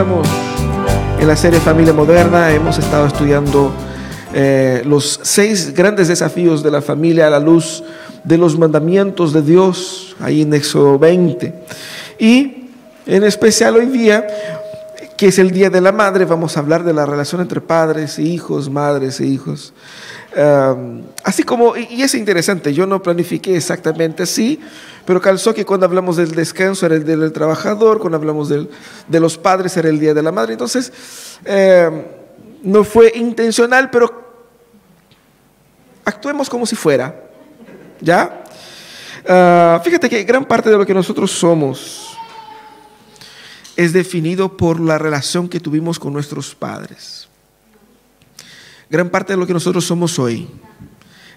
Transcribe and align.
estamos 0.00 0.26
en 1.20 1.28
la 1.28 1.36
serie 1.36 1.60
Familia 1.60 1.92
Moderna. 1.92 2.50
Hemos 2.50 2.78
estado 2.78 3.06
estudiando 3.06 3.70
eh, 4.32 4.80
los 4.86 5.20
seis 5.22 5.74
grandes 5.74 6.08
desafíos 6.08 6.62
de 6.62 6.70
la 6.70 6.80
familia 6.80 7.26
a 7.26 7.30
la 7.30 7.38
luz 7.38 7.84
de 8.24 8.38
los 8.38 8.58
mandamientos 8.58 9.34
de 9.34 9.42
Dios, 9.42 10.16
ahí 10.18 10.40
en 10.40 10.54
Éxodo 10.54 10.98
20. 10.98 11.52
Y 12.18 12.70
en 13.04 13.24
especial 13.24 13.76
hoy 13.76 13.86
día, 13.88 14.26
que 15.20 15.26
es 15.26 15.38
el 15.38 15.50
Día 15.50 15.68
de 15.68 15.82
la 15.82 15.92
Madre, 15.92 16.24
vamos 16.24 16.56
a 16.56 16.60
hablar 16.60 16.82
de 16.82 16.94
la 16.94 17.04
relación 17.04 17.42
entre 17.42 17.60
padres 17.60 18.18
e 18.18 18.22
hijos, 18.22 18.70
madres 18.70 19.20
e 19.20 19.26
hijos. 19.26 19.74
así 21.24 21.42
como, 21.42 21.76
y 21.76 22.00
es 22.00 22.14
interesante, 22.14 22.72
yo 22.72 22.86
no 22.86 23.02
planifiqué 23.02 23.54
exactamente 23.54 24.22
así, 24.22 24.58
pero 25.04 25.20
calzó 25.20 25.52
que 25.52 25.66
cuando 25.66 25.84
hablamos 25.84 26.16
del 26.16 26.30
descanso 26.30 26.86
era 26.86 26.94
el 26.94 27.04
día 27.04 27.18
del 27.18 27.32
trabajador, 27.32 27.98
cuando 27.98 28.16
hablamos 28.16 28.48
de 28.48 29.20
los 29.20 29.36
padres 29.36 29.76
era 29.76 29.90
el 29.90 30.00
día 30.00 30.14
de 30.14 30.22
la 30.22 30.32
madre. 30.32 30.54
Entonces, 30.54 30.90
eh, 31.44 32.06
no 32.62 32.82
fue 32.82 33.12
intencional, 33.14 33.90
pero 33.90 34.10
actuemos 36.02 36.48
como 36.48 36.64
si 36.64 36.76
fuera. 36.76 37.14
¿Ya? 38.00 38.42
Ah, 39.28 39.82
fíjate 39.84 40.08
que 40.08 40.24
gran 40.24 40.46
parte 40.46 40.70
de 40.70 40.78
lo 40.78 40.86
que 40.86 40.94
nosotros 40.94 41.30
somos 41.30 42.09
es 43.80 43.92
definido 43.92 44.56
por 44.56 44.78
la 44.78 44.98
relación 44.98 45.48
que 45.48 45.60
tuvimos 45.60 45.98
con 45.98 46.12
nuestros 46.12 46.54
padres. 46.54 47.28
Gran 48.90 49.08
parte 49.08 49.32
de 49.32 49.38
lo 49.38 49.46
que 49.46 49.52
nosotros 49.52 49.84
somos 49.84 50.18
hoy, 50.18 50.48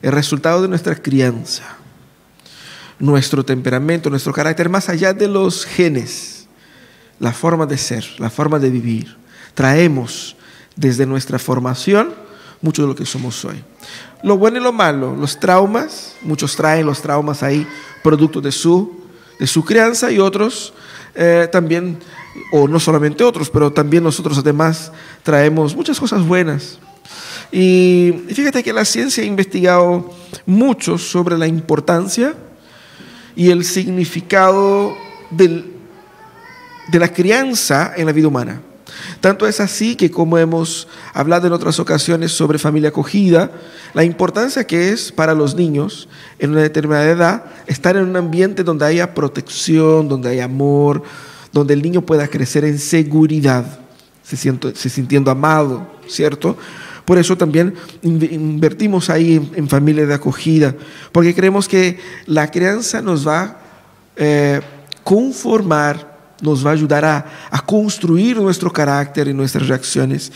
el 0.01 0.11
resultado 0.11 0.61
de 0.61 0.67
nuestra 0.67 0.95
crianza 0.95 1.77
nuestro 2.99 3.43
temperamento, 3.43 4.09
nuestro 4.09 4.31
carácter, 4.31 4.69
más 4.69 4.87
allá 4.87 5.13
de 5.13 5.27
los 5.27 5.65
genes, 5.65 6.47
la 7.19 7.33
forma 7.33 7.65
de 7.65 7.77
ser, 7.77 8.05
la 8.17 8.29
forma 8.29 8.59
de 8.59 8.69
vivir. 8.69 9.17
Traemos 9.53 10.35
desde 10.75 11.05
nuestra 11.05 11.37
formación 11.39 12.13
mucho 12.61 12.83
de 12.83 12.87
lo 12.87 12.95
que 12.95 13.05
somos 13.05 13.43
hoy. 13.43 13.61
Lo 14.23 14.37
bueno 14.37 14.57
y 14.57 14.63
lo 14.63 14.71
malo, 14.71 15.15
los 15.17 15.37
traumas, 15.37 16.15
muchos 16.21 16.55
traen 16.55 16.85
los 16.85 17.01
traumas 17.01 17.43
ahí, 17.43 17.67
producto 18.01 18.39
de 18.39 18.53
su, 18.53 19.03
de 19.37 19.47
su 19.47 19.65
crianza 19.65 20.09
y 20.09 20.19
otros 20.19 20.73
eh, 21.15 21.47
también, 21.51 21.99
o 22.51 22.67
no 22.67 22.79
solamente 22.79 23.23
otros, 23.23 23.49
pero 23.49 23.71
también 23.71 24.03
nosotros 24.03 24.37
además 24.37 24.91
traemos 25.21 25.75
muchas 25.75 25.99
cosas 25.99 26.25
buenas. 26.25 26.79
Y 27.51 28.23
fíjate 28.29 28.63
que 28.63 28.73
la 28.73 28.85
ciencia 28.85 29.23
ha 29.23 29.27
investigado 29.27 30.11
mucho 30.45 30.97
sobre 30.97 31.37
la 31.37 31.45
importancia 31.47 32.33
y 33.35 33.51
el 33.51 33.63
significado 33.63 34.95
de 35.29 35.63
la 36.91 37.13
crianza 37.13 37.93
en 37.95 38.07
la 38.07 38.11
vida 38.11 38.27
humana. 38.27 38.61
Tanto 39.21 39.47
es 39.47 39.59
así 39.59 39.95
que 39.95 40.11
como 40.11 40.37
hemos 40.37 40.87
hablado 41.13 41.47
en 41.47 41.53
otras 41.53 41.79
ocasiones 41.79 42.31
sobre 42.31 42.59
familia 42.59 42.89
acogida, 42.89 43.51
la 43.93 44.03
importancia 44.03 44.65
que 44.65 44.89
es 44.89 45.11
para 45.11 45.33
los 45.33 45.55
niños 45.55 46.07
en 46.39 46.51
una 46.51 46.61
determinada 46.61 47.09
edad 47.09 47.45
estar 47.67 47.95
en 47.95 48.03
un 48.03 48.15
ambiente 48.15 48.63
donde 48.63 48.85
haya 48.85 49.13
protección, 49.13 50.07
donde 50.09 50.29
haya 50.29 50.45
amor, 50.45 51.03
donde 51.51 51.73
el 51.73 51.81
niño 51.81 52.01
pueda 52.01 52.27
crecer 52.27 52.65
en 52.65 52.79
seguridad, 52.79 53.79
se, 54.23 54.37
se 54.37 54.89
sintiendo 54.89 55.31
amado, 55.31 55.87
¿cierto? 56.07 56.57
Por 57.05 57.17
eso 57.17 57.37
también 57.37 57.75
invertimos 58.01 59.09
ahí 59.09 59.51
en, 59.55 59.67
familia 59.67 60.05
de 60.05 60.13
acogida, 60.13 60.73
porque 61.11 61.35
creemos 61.35 61.67
que 61.67 61.99
la 62.25 62.49
crianza 62.49 63.01
nos 63.01 63.27
va 63.27 63.41
a 63.41 63.57
eh, 64.15 64.61
conformar, 65.03 66.12
nos 66.43 66.65
va 66.65 66.71
a 66.71 66.73
ayudar 66.73 67.05
a, 67.05 67.25
construir 67.65 68.37
nuestro 68.37 68.71
carácter 68.71 69.27
y 69.29 69.33
nuestras 69.33 69.67
reacciones. 69.67 70.31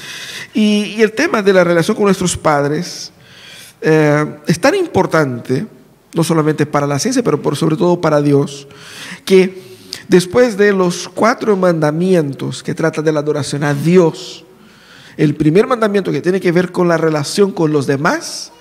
Y, 0.53 1.01
el 1.01 1.11
tema 1.11 1.41
de 1.41 1.53
la 1.53 1.63
relación 1.63 1.95
con 1.95 2.05
nuestros 2.05 2.35
padres 2.35 3.11
eh, 3.81 4.25
es 4.47 4.59
tan 4.59 4.73
importante, 4.73 5.67
no 6.13 6.23
solamente 6.23 6.65
para 6.65 6.87
la 6.87 6.97
ciencia, 6.97 7.21
pero 7.21 7.55
sobre 7.55 7.75
todo 7.75 7.99
para 7.99 8.21
Dios, 8.21 8.67
que 9.25 9.61
después 10.07 10.57
de 10.57 10.71
los 10.71 11.09
cuatro 11.09 11.55
mandamientos 11.57 12.63
que 12.63 12.73
tratan 12.73 13.03
de 13.03 13.11
la 13.11 13.19
adoración 13.19 13.63
a 13.63 13.73
Dios, 13.73 14.45
el 15.17 15.35
primer 15.35 15.67
mandamiento 15.67 16.11
que 16.11 16.21
tiene 16.21 16.39
que 16.39 16.51
ver 16.51 16.71
con 16.71 16.87
la 16.87 16.97
relación 16.97 17.51
con 17.51 17.71
los 17.71 17.85
demás 17.85 18.51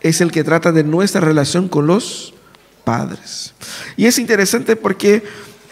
es 0.00 0.20
el 0.20 0.32
que 0.32 0.42
trata 0.42 0.72
de 0.72 0.84
nuestra 0.84 1.20
relación 1.20 1.68
con 1.68 1.86
los 1.86 2.32
padres. 2.84 3.54
Y 3.96 4.06
es 4.06 4.18
interesante 4.18 4.74
porque 4.74 5.22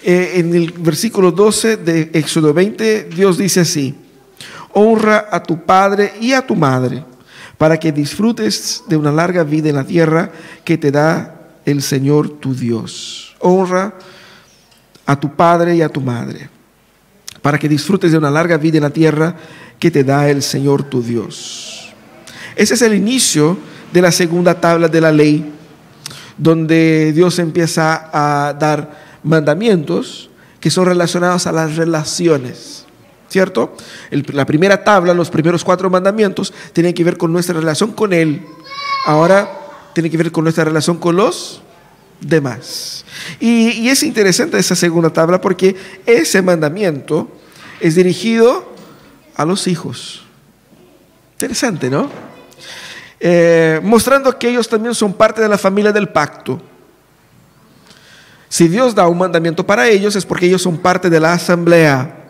eh, 0.02 0.32
en 0.36 0.54
el 0.54 0.72
versículo 0.72 1.30
12 1.30 1.76
de 1.78 2.10
Éxodo 2.12 2.54
20 2.54 3.04
Dios 3.04 3.38
dice 3.38 3.60
así, 3.60 3.94
honra 4.72 5.28
a 5.30 5.42
tu 5.42 5.64
padre 5.64 6.12
y 6.20 6.32
a 6.32 6.46
tu 6.46 6.56
madre 6.56 7.04
para 7.58 7.78
que 7.78 7.92
disfrutes 7.92 8.84
de 8.88 8.96
una 8.96 9.12
larga 9.12 9.44
vida 9.44 9.68
en 9.68 9.76
la 9.76 9.84
tierra 9.84 10.30
que 10.64 10.78
te 10.78 10.90
da 10.90 11.50
el 11.64 11.82
Señor 11.82 12.40
tu 12.40 12.54
Dios. 12.54 13.36
Honra 13.40 13.94
a 15.04 15.18
tu 15.18 15.34
padre 15.34 15.76
y 15.76 15.82
a 15.82 15.88
tu 15.88 16.00
madre 16.00 16.48
para 17.42 17.58
que 17.58 17.68
disfrutes 17.68 18.12
de 18.12 18.18
una 18.18 18.30
larga 18.30 18.56
vida 18.56 18.78
en 18.78 18.84
la 18.84 18.90
tierra 18.90 19.34
que 19.78 19.90
te 19.90 20.04
da 20.04 20.28
el 20.28 20.42
Señor 20.42 20.84
tu 20.84 21.02
Dios. 21.02 21.92
Ese 22.56 22.74
es 22.74 22.82
el 22.82 22.94
inicio 22.94 23.58
de 23.92 24.02
la 24.02 24.12
segunda 24.12 24.60
tabla 24.60 24.88
de 24.88 25.00
la 25.00 25.12
ley, 25.12 25.52
donde 26.36 27.12
Dios 27.12 27.38
empieza 27.38 28.10
a 28.12 28.52
dar 28.52 29.09
mandamientos 29.22 30.30
que 30.60 30.70
son 30.70 30.86
relacionados 30.86 31.46
a 31.46 31.52
las 31.52 31.76
relaciones. 31.76 32.86
¿Cierto? 33.28 33.76
la 34.10 34.44
primera 34.44 34.82
tabla, 34.82 35.14
los 35.14 35.30
primeros 35.30 35.62
cuatro 35.62 35.88
mandamientos, 35.88 36.52
tienen 36.72 36.92
que 36.92 37.04
ver 37.04 37.16
con 37.16 37.32
nuestra 37.32 37.54
relación 37.54 37.92
con 37.92 38.12
Él. 38.12 38.44
Ahora 39.06 39.48
tiene 39.92 40.10
que 40.10 40.16
ver 40.16 40.32
con 40.32 40.42
nuestra 40.42 40.64
relación 40.64 40.98
con 40.98 41.14
los 41.14 41.62
demás. 42.20 43.04
Y, 43.38 43.88
es 43.88 44.02
interesante 44.02 44.58
esa 44.58 44.74
segunda 44.74 45.10
tabla 45.10 45.40
porque 45.40 45.76
ese 46.06 46.42
mandamiento 46.42 47.28
es 47.80 47.94
dirigido 47.94 48.74
a 49.36 49.44
los 49.44 49.66
hijos. 49.66 50.22
Interesante, 51.32 51.88
¿no? 51.88 52.10
Eh, 53.18 53.80
mostrando 53.82 54.38
que 54.38 54.48
ellos 54.48 54.68
también 54.68 54.94
son 54.94 55.12
parte 55.12 55.40
de 55.40 55.48
la 55.48 55.58
familia 55.58 55.92
del 55.92 56.08
pacto. 56.08 56.60
Si 58.50 58.66
Dios 58.66 58.96
da 58.96 59.06
un 59.06 59.16
mandamiento 59.16 59.64
para 59.64 59.88
ellos 59.88 60.16
es 60.16 60.26
porque 60.26 60.46
ellos 60.46 60.60
son 60.60 60.76
parte 60.76 61.08
de 61.08 61.20
la 61.20 61.32
asamblea. 61.32 62.26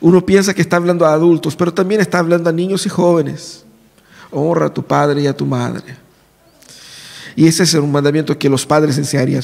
Uno 0.00 0.24
piensa 0.24 0.54
que 0.54 0.62
está 0.62 0.76
hablando 0.76 1.04
a 1.04 1.12
adultos, 1.12 1.54
pero 1.54 1.72
también 1.72 2.00
está 2.00 2.18
hablando 2.18 2.48
a 2.48 2.52
niños 2.52 2.86
y 2.86 2.88
jóvenes. 2.88 3.66
Honra 4.30 4.66
a 4.66 4.74
tu 4.74 4.82
padre 4.82 5.20
y 5.20 5.26
a 5.26 5.36
tu 5.36 5.44
madre. 5.44 5.96
Y 7.36 7.46
ese 7.46 7.64
es 7.64 7.74
un 7.74 7.92
mandamiento 7.92 8.38
que 8.38 8.48
los 8.48 8.64
padres 8.64 8.96
enseñarían 8.96 9.42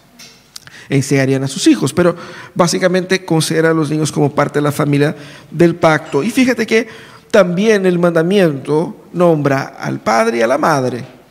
enseñarían 0.90 1.42
a 1.44 1.48
sus 1.48 1.66
hijos, 1.66 1.94
pero 1.94 2.14
básicamente 2.54 3.24
considera 3.24 3.70
a 3.70 3.74
los 3.74 3.88
niños 3.88 4.12
como 4.12 4.34
parte 4.34 4.58
de 4.58 4.64
la 4.64 4.72
familia 4.72 5.16
del 5.50 5.76
pacto. 5.76 6.22
Y 6.22 6.30
fíjate 6.30 6.66
que 6.66 6.88
también 7.30 7.86
el 7.86 7.98
mandamiento 7.98 9.06
nombra 9.14 9.76
al 9.80 10.00
padre 10.00 10.38
y 10.38 10.42
a 10.42 10.46
la 10.46 10.58
madre, 10.58 11.21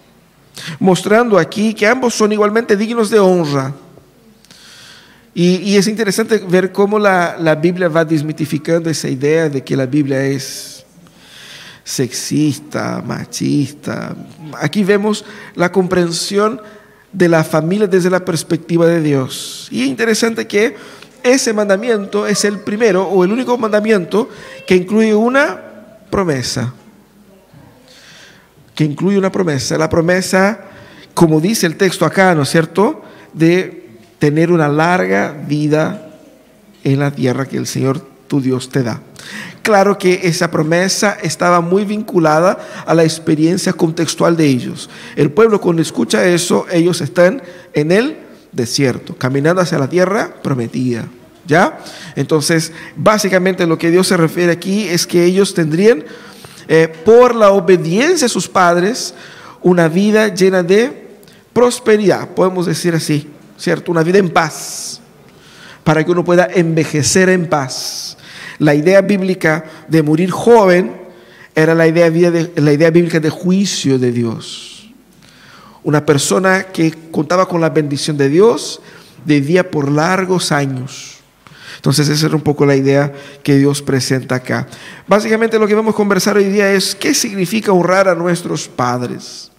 mostrando 0.80 1.38
aquí 1.38 1.74
que 1.74 1.88
ambos 1.88 2.14
son 2.14 2.32
igualmente 2.32 2.76
dignos 2.76 3.10
de 3.10 3.20
honra. 3.20 3.74
Y, 5.34 5.78
es 5.78 5.88
interesante 5.88 6.40
ver 6.40 6.74
cómo 6.74 7.00
la, 7.00 7.38
la 7.40 7.56
Biblia 7.56 7.88
va 7.88 8.04
desmitificando 8.04 8.90
esa 8.90 9.08
idea 9.08 9.48
de 9.48 9.64
que 9.64 9.78
la 9.78 9.86
Biblia 9.86 10.26
es 10.26 10.86
sexista, 11.86 13.02
machista. 13.06 14.14
Aquí 14.60 14.84
vemos 14.84 15.24
la 15.56 15.72
comprensión 15.72 16.62
de 17.14 17.30
la 17.30 17.44
familia 17.44 17.88
desde 17.88 18.10
la 18.10 18.26
perspectiva 18.26 18.88
de 18.88 19.02
Dios. 19.02 19.68
Y 19.72 19.84
es 19.84 19.88
interesante 19.88 20.48
que 20.48 20.76
ese 21.24 21.54
mandamiento 21.54 22.28
es 22.28 22.44
el 22.46 22.60
primero 22.60 23.08
o 23.08 23.24
el 23.24 23.32
único 23.32 23.58
mandamiento 23.58 24.30
que 24.68 24.76
incluye 24.76 25.14
una 25.14 25.62
promesa. 26.10 26.74
Incluye 28.84 29.18
una 29.18 29.32
promesa. 29.32 29.78
La 29.78 29.90
promesa, 29.90 30.60
como 31.14 31.40
dice 31.40 31.68
el 31.68 31.76
texto 31.76 32.06
acá, 32.06 32.34
¿no 32.36 32.44
es 32.44 32.50
cierto?, 32.50 33.04
de 33.34 33.90
tener 34.20 34.52
una 34.52 34.68
larga 34.68 35.36
vida 35.48 36.10
en 36.84 37.00
la 37.00 37.12
tierra 37.12 37.46
que 37.46 37.58
el 37.58 37.68
Señor 37.68 38.06
tu 38.28 38.42
Dios 38.42 38.70
te 38.70 38.84
da. 38.84 39.02
Claro 39.62 39.98
que 39.98 40.22
esa 40.24 40.50
promesa 40.50 41.18
estaba 41.22 41.62
muy 41.62 41.86
vinculada 41.86 42.58
a 42.86 42.94
la 42.94 43.04
experiencia 43.04 43.74
contextual 43.74 44.36
de 44.36 44.46
ellos. 44.46 44.90
El 45.16 45.32
pueblo 45.32 45.62
cuando 45.62 45.82
escucha 45.82 46.26
eso, 46.26 46.66
ellos 46.72 47.02
están 47.02 47.42
en 47.74 47.92
el 47.92 48.18
desierto, 48.52 49.16
caminando 49.16 49.62
hacia 49.62 49.78
la 49.78 49.90
tierra 49.90 50.34
prometida. 50.42 51.08
¿Ya? 51.48 51.80
Entonces, 52.16 52.72
básicamente 52.96 53.66
lo 53.68 53.78
que 53.78 53.92
Dios 53.92 54.08
se 54.08 54.16
refiere 54.16 54.52
aquí 54.52 54.88
es 54.88 55.06
que 55.06 55.26
ellos 55.26 55.54
tendrían, 55.54 56.04
eh, 56.74 56.88
por 56.88 57.36
la 57.36 57.52
obediencia 57.52 58.28
a 58.28 58.30
sus 58.30 58.48
padres, 58.48 59.14
una 59.62 59.90
vida 59.90 60.30
llena 60.30 60.64
de 60.64 61.10
prosperidad, 61.52 62.30
podemos 62.30 62.66
decir 62.66 62.96
así, 62.96 63.28
¿cierto? 63.58 63.92
Una 63.92 64.04
vida 64.04 64.20
en 64.20 64.30
paz. 64.30 65.02
para 65.84 66.06
que 66.06 66.12
uno 66.12 66.24
pueda 66.24 66.48
envejecer 66.54 67.28
en 67.28 67.50
paz. 67.50 68.16
La 68.58 68.74
idea 68.74 69.02
bíblica 69.02 69.66
de 69.90 70.02
morir 70.02 70.32
joven 70.32 70.96
era 71.56 71.76
la 71.76 71.88
idea, 71.88 72.10
la 72.56 72.72
idea 72.72 72.90
bíblica 72.90 73.20
de 73.20 73.30
juicio 73.30 74.00
de 74.00 74.14
Dios. 74.14 74.90
Una 75.84 76.06
persona 76.06 76.64
que 76.64 76.94
contaba 77.12 77.50
con 77.50 77.60
la 77.60 77.72
bendición 77.72 78.16
de 78.16 78.30
Dios 78.30 78.80
vivía 79.26 79.70
por 79.70 79.92
largos 79.92 80.54
años. 80.54 81.21
Entonces 81.82 82.10
esa 82.10 82.28
era 82.28 82.36
un 82.36 82.44
poco 82.44 82.64
la 82.64 82.76
idea 82.76 83.12
que 83.42 83.58
Dios 83.58 83.82
presenta 83.82 84.36
acá. 84.36 84.68
Básicamente 85.08 85.58
lo 85.58 85.66
que 85.66 85.74
vamos 85.74 85.96
a 85.96 85.98
conversar 85.98 86.38
hoy 86.38 86.44
día 86.44 86.72
es 86.72 86.94
qué 86.94 87.16
significa 87.16 87.72
honrar 87.72 88.08
a 88.08 88.14
nuestros 88.14 88.68
padres. 88.68 89.50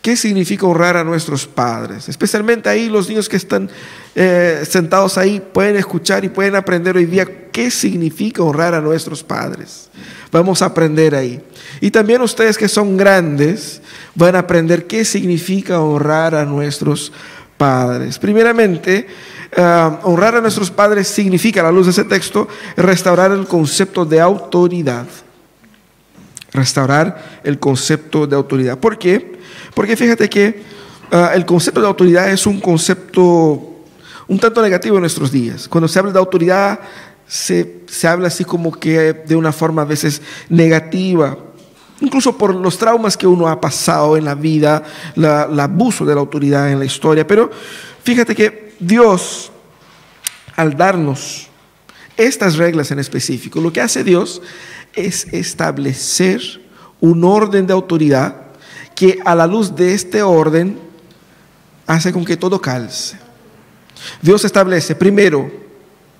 ¿Qué 0.00 0.16
significa 0.16 0.64
honrar 0.64 0.96
a 0.96 1.02
nuestros 1.02 1.44
padres? 1.44 2.08
Especialmente 2.08 2.68
ahí 2.68 2.88
los 2.88 3.08
niños 3.08 3.28
que 3.28 3.36
están 3.36 3.68
eh, 4.14 4.62
sentados 4.64 5.18
ahí 5.18 5.42
pueden 5.52 5.74
escuchar 5.74 6.24
y 6.24 6.28
pueden 6.28 6.54
aprender 6.54 6.96
hoy 6.96 7.06
día 7.06 7.26
qué 7.50 7.68
significa 7.72 8.44
honrar 8.44 8.74
a 8.74 8.80
nuestros 8.80 9.24
padres. 9.24 9.90
Vamos 10.30 10.62
a 10.62 10.66
aprender 10.66 11.16
ahí. 11.16 11.42
Y 11.80 11.90
también 11.90 12.22
ustedes 12.22 12.56
que 12.56 12.68
son 12.68 12.96
grandes 12.96 13.82
van 14.14 14.36
a 14.36 14.38
aprender 14.38 14.86
qué 14.86 15.04
significa 15.04 15.80
honrar 15.80 16.36
a 16.36 16.44
nuestros 16.44 17.10
padres. 17.56 18.20
Primeramente, 18.20 19.08
eh, 19.52 19.90
honrar 20.02 20.36
a 20.36 20.40
nuestros 20.40 20.70
padres 20.70 21.08
significa, 21.08 21.60
a 21.60 21.64
la 21.64 21.72
luz 21.72 21.86
de 21.86 21.92
ese 21.92 22.04
texto, 22.04 22.48
restaurar 22.76 23.32
el 23.32 23.46
concepto 23.46 24.04
de 24.04 24.20
autoridad. 24.20 25.06
Restaurar 26.52 27.40
el 27.44 27.58
concepto 27.58 28.26
de 28.26 28.36
autoridad. 28.36 28.78
¿Por 28.78 28.98
qué? 28.98 29.38
Porque 29.74 29.96
fíjate 29.96 30.28
que 30.28 30.62
ah, 31.12 31.32
el 31.34 31.44
concepto 31.44 31.80
de 31.80 31.86
autoridad 31.86 32.30
es 32.30 32.46
un 32.46 32.60
concepto 32.60 33.74
un 34.28 34.38
tanto 34.38 34.60
negativo 34.62 34.96
en 34.96 35.00
nuestros 35.00 35.32
días. 35.32 35.66
Cuando 35.68 35.88
se 35.88 35.98
habla 35.98 36.12
de 36.12 36.18
autoridad, 36.18 36.80
se, 37.26 37.84
habla 38.04 38.28
así 38.28 38.44
como 38.44 38.72
que 38.72 39.14
de 39.14 39.34
una 39.34 39.52
forma 39.52 39.82
a 39.82 39.86
veces 39.86 40.20
negativa, 40.50 41.36
incluso 42.00 42.36
por 42.36 42.54
los 42.54 42.78
traumas 42.78 43.16
que 43.16 43.26
uno 43.26 43.48
ha 43.48 43.60
pasado 43.60 44.16
en 44.16 44.26
la 44.26 44.34
vida, 44.34 44.82
el 45.16 45.58
abuso 45.58 46.04
de 46.04 46.14
la 46.14 46.20
autoridad 46.20 46.70
en 46.70 46.78
la 46.78 46.84
historia. 46.84 47.26
Pero 47.26 47.50
fíjate 48.04 48.34
que 48.34 48.67
Dios, 48.78 49.50
al 50.56 50.76
darnos 50.76 51.48
estas 52.16 52.56
reglas 52.56 52.90
en 52.90 52.98
específico, 52.98 53.60
lo 53.60 53.72
que 53.72 53.80
hace 53.80 54.04
Dios 54.04 54.42
es 54.94 55.26
establecer 55.32 56.40
un 57.00 57.24
orden 57.24 57.66
de 57.66 57.72
autoridad 57.72 58.48
que 58.94 59.20
a 59.24 59.34
la 59.34 59.46
luz 59.46 59.74
de 59.76 59.94
este 59.94 60.22
orden 60.22 60.78
hace 61.86 62.12
con 62.12 62.24
que 62.24 62.36
todo 62.36 62.60
calce. 62.60 63.18
Dios 64.20 64.44
establece, 64.44 64.94
primero, 64.94 65.50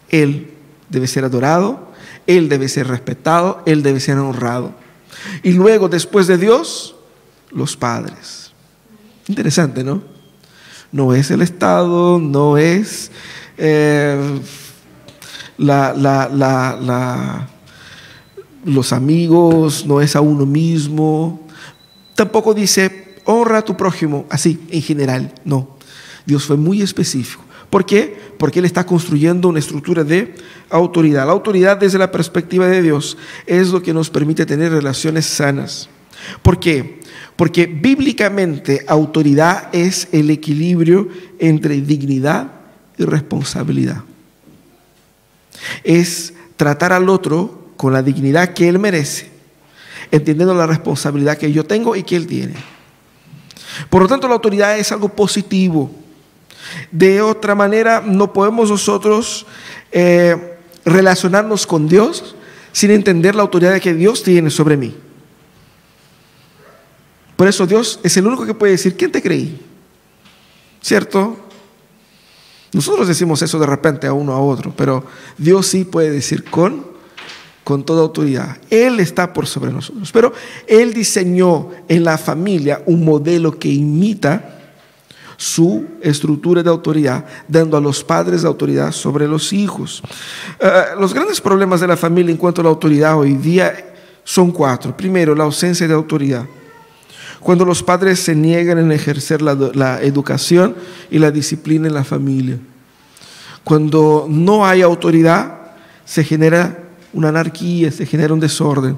Él 0.08 0.52
debe 0.88 1.06
ser 1.06 1.25
adorado, 1.25 1.93
Él 2.26 2.49
debe 2.49 2.69
ser 2.69 2.87
respetado, 2.87 3.62
Él 3.66 3.82
debe 3.82 4.00
ser 4.00 4.19
honrado. 4.19 4.75
Y 5.43 5.52
luego, 5.52 5.88
después 5.88 6.26
de 6.26 6.38
Dios, 6.38 6.96
los 7.50 7.76
padres. 7.76 8.52
Interesante, 9.26 9.82
¿no? 9.82 10.18
No 10.93 11.14
es 11.14 11.31
el 11.31 11.43
Estado, 11.43 12.19
no 12.19 12.56
es 12.56 13.11
eh, 13.56 14.40
los 18.64 18.93
amigos, 18.93 19.87
no 19.87 20.00
es 20.00 20.17
a 20.17 20.20
uno 20.20 20.46
mismo, 20.46 21.49
Tampoco 22.19 22.52
dice, 22.52 23.14
honra 23.26 23.58
a 23.58 23.64
tu 23.64 23.76
prójimo, 23.76 24.26
así, 24.29 24.58
en 24.70 24.82
general. 24.82 25.32
No. 25.44 25.76
Dios 26.26 26.46
fue 26.46 26.56
muy 26.56 26.82
específico. 26.82 27.44
¿Por 27.70 27.87
qué? 27.87 28.19
Porque 28.40 28.58
Él 28.58 28.64
está 28.64 28.85
construyendo 28.85 29.49
una 29.49 29.61
estructura 29.61 30.02
de 30.02 30.35
autoridad. 30.69 31.26
La 31.26 31.32
autoridad 31.32 31.76
desde 31.76 31.96
la 31.96 32.11
perspectiva 32.11 32.67
de 32.67 32.82
Dios 32.82 33.17
es 33.46 33.69
lo 33.69 33.85
que 33.85 33.94
nos 33.94 34.11
permite 34.11 34.46
tener 34.46 34.73
relaciones 34.73 35.26
sanas. 35.26 35.88
¿Por 36.43 36.58
qué? 36.58 36.99
Porque 37.38 37.67
bíblicamente 37.67 38.85
autoridad 38.87 39.75
es 39.75 40.08
el 40.12 40.29
equilibrio 40.29 41.08
entre 41.38 41.81
dignidad 41.81 42.50
y 42.99 43.05
responsabilidad. 43.05 44.02
Es 45.85 46.35
tratar 46.56 46.93
al 46.93 47.08
otro 47.08 47.70
con 47.79 47.94
la 47.94 48.02
dignidad 48.02 48.52
que 48.52 48.69
él 48.69 48.79
merece 48.79 49.38
entendiendo 50.11 50.55
la 50.55 50.67
responsabilidad 50.67 51.38
que 51.38 51.52
yo 51.52 51.64
tengo 51.64 51.96
y 51.96 52.02
que 52.02 52.17
Él 52.17 52.26
tiene. 52.26 52.55
Por 53.90 54.02
lo 54.02 54.08
tanto, 54.08 54.29
la 54.29 54.35
autoridad 54.35 54.79
es 54.79 54.90
algo 54.93 55.08
positivo. 55.08 55.90
De 56.90 57.20
otra 57.23 57.55
manera, 57.55 58.02
no 58.05 58.32
podemos 58.32 58.70
nosotros 58.70 59.46
eh, 59.93 60.58
relacionarnos 60.85 61.67
con 61.67 61.88
Dios 61.88 62.35
sin 62.73 62.90
entender 62.90 63.35
la 63.35 63.43
autoridad 63.43 63.81
que 63.81 63.94
Dios 63.94 64.23
tiene 64.23 64.50
sobre 64.50 64.76
mí. 64.76 64.94
Por 67.38 67.46
eso 67.46 67.69
Dios 67.69 68.00
es 68.02 68.17
el 68.17 68.26
único 68.26 68.44
que 68.44 68.52
puede 68.52 68.73
decir, 68.73 68.96
¿quién 68.96 69.12
te 69.12 69.23
creí? 69.23 69.64
¿Cierto? 70.82 71.37
Nosotros 72.73 73.06
decimos 73.06 73.40
eso 73.43 73.61
de 73.61 73.67
repente 73.67 74.08
a 74.08 74.12
uno 74.12 74.32
a 74.32 74.40
otro, 74.40 74.75
pero 74.76 75.05
Dios 75.38 75.69
sí 75.69 75.85
puede 75.85 76.11
decir 76.11 76.43
con 76.43 76.99
con 77.69 77.85
toda 77.85 78.00
autoridad. 78.00 78.56
Él 78.70 78.99
está 78.99 79.31
por 79.32 79.46
sobre 79.46 79.70
nosotros. 79.70 80.11
Pero 80.11 80.32
Él 80.67 80.94
diseñó 80.94 81.69
en 81.87 82.02
la 82.02 82.17
familia 82.17 82.82
un 82.87 83.05
modelo 83.05 83.56
que 83.56 83.69
imita 83.69 84.58
su 85.37 85.85
estructura 86.00 86.62
de 86.62 86.70
autoridad, 86.70 87.26
dando 87.46 87.76
a 87.76 87.81
los 87.81 88.02
padres 88.02 88.44
autoridad 88.44 88.90
sobre 88.90 89.29
los 89.29 89.52
hijos. 89.52 90.02
Eh, 90.58 90.82
los 90.99 91.14
grandes 91.14 91.43
problemas 91.43 91.81
de 91.81 91.87
la 91.87 91.96
familia 91.96 92.32
en 92.32 92.38
cuanto 92.38 92.62
a 92.62 92.64
la 92.64 92.70
autoridad 92.70 93.17
hoy 93.17 93.35
día 93.35 93.94
son 94.25 94.50
cuatro. 94.50 94.96
Primero, 94.96 95.35
la 95.35 95.44
ausencia 95.44 95.87
de 95.87 95.93
autoridad. 95.93 96.46
Cuando 97.40 97.64
los 97.64 97.82
padres 97.82 98.20
se 98.20 98.35
niegan 98.35 98.79
en 98.79 98.93
ejercer 98.93 99.43
la, 99.43 99.55
la 99.55 100.02
educación 100.02 100.75
y 101.11 101.19
la 101.19 101.31
disciplina 101.31 101.87
en 101.87 101.94
la 101.94 102.05
familia. 102.05 102.58
Cuando 103.64 104.26
no 104.29 104.67
hay 104.67 104.82
autoridad, 104.82 105.58
se 106.05 106.25
genera 106.25 106.85
una 107.12 107.29
anarquía, 107.29 107.93
se 107.93 108.06
genera 108.06 108.35
un 108.35 108.40
desorden. 108.40 108.96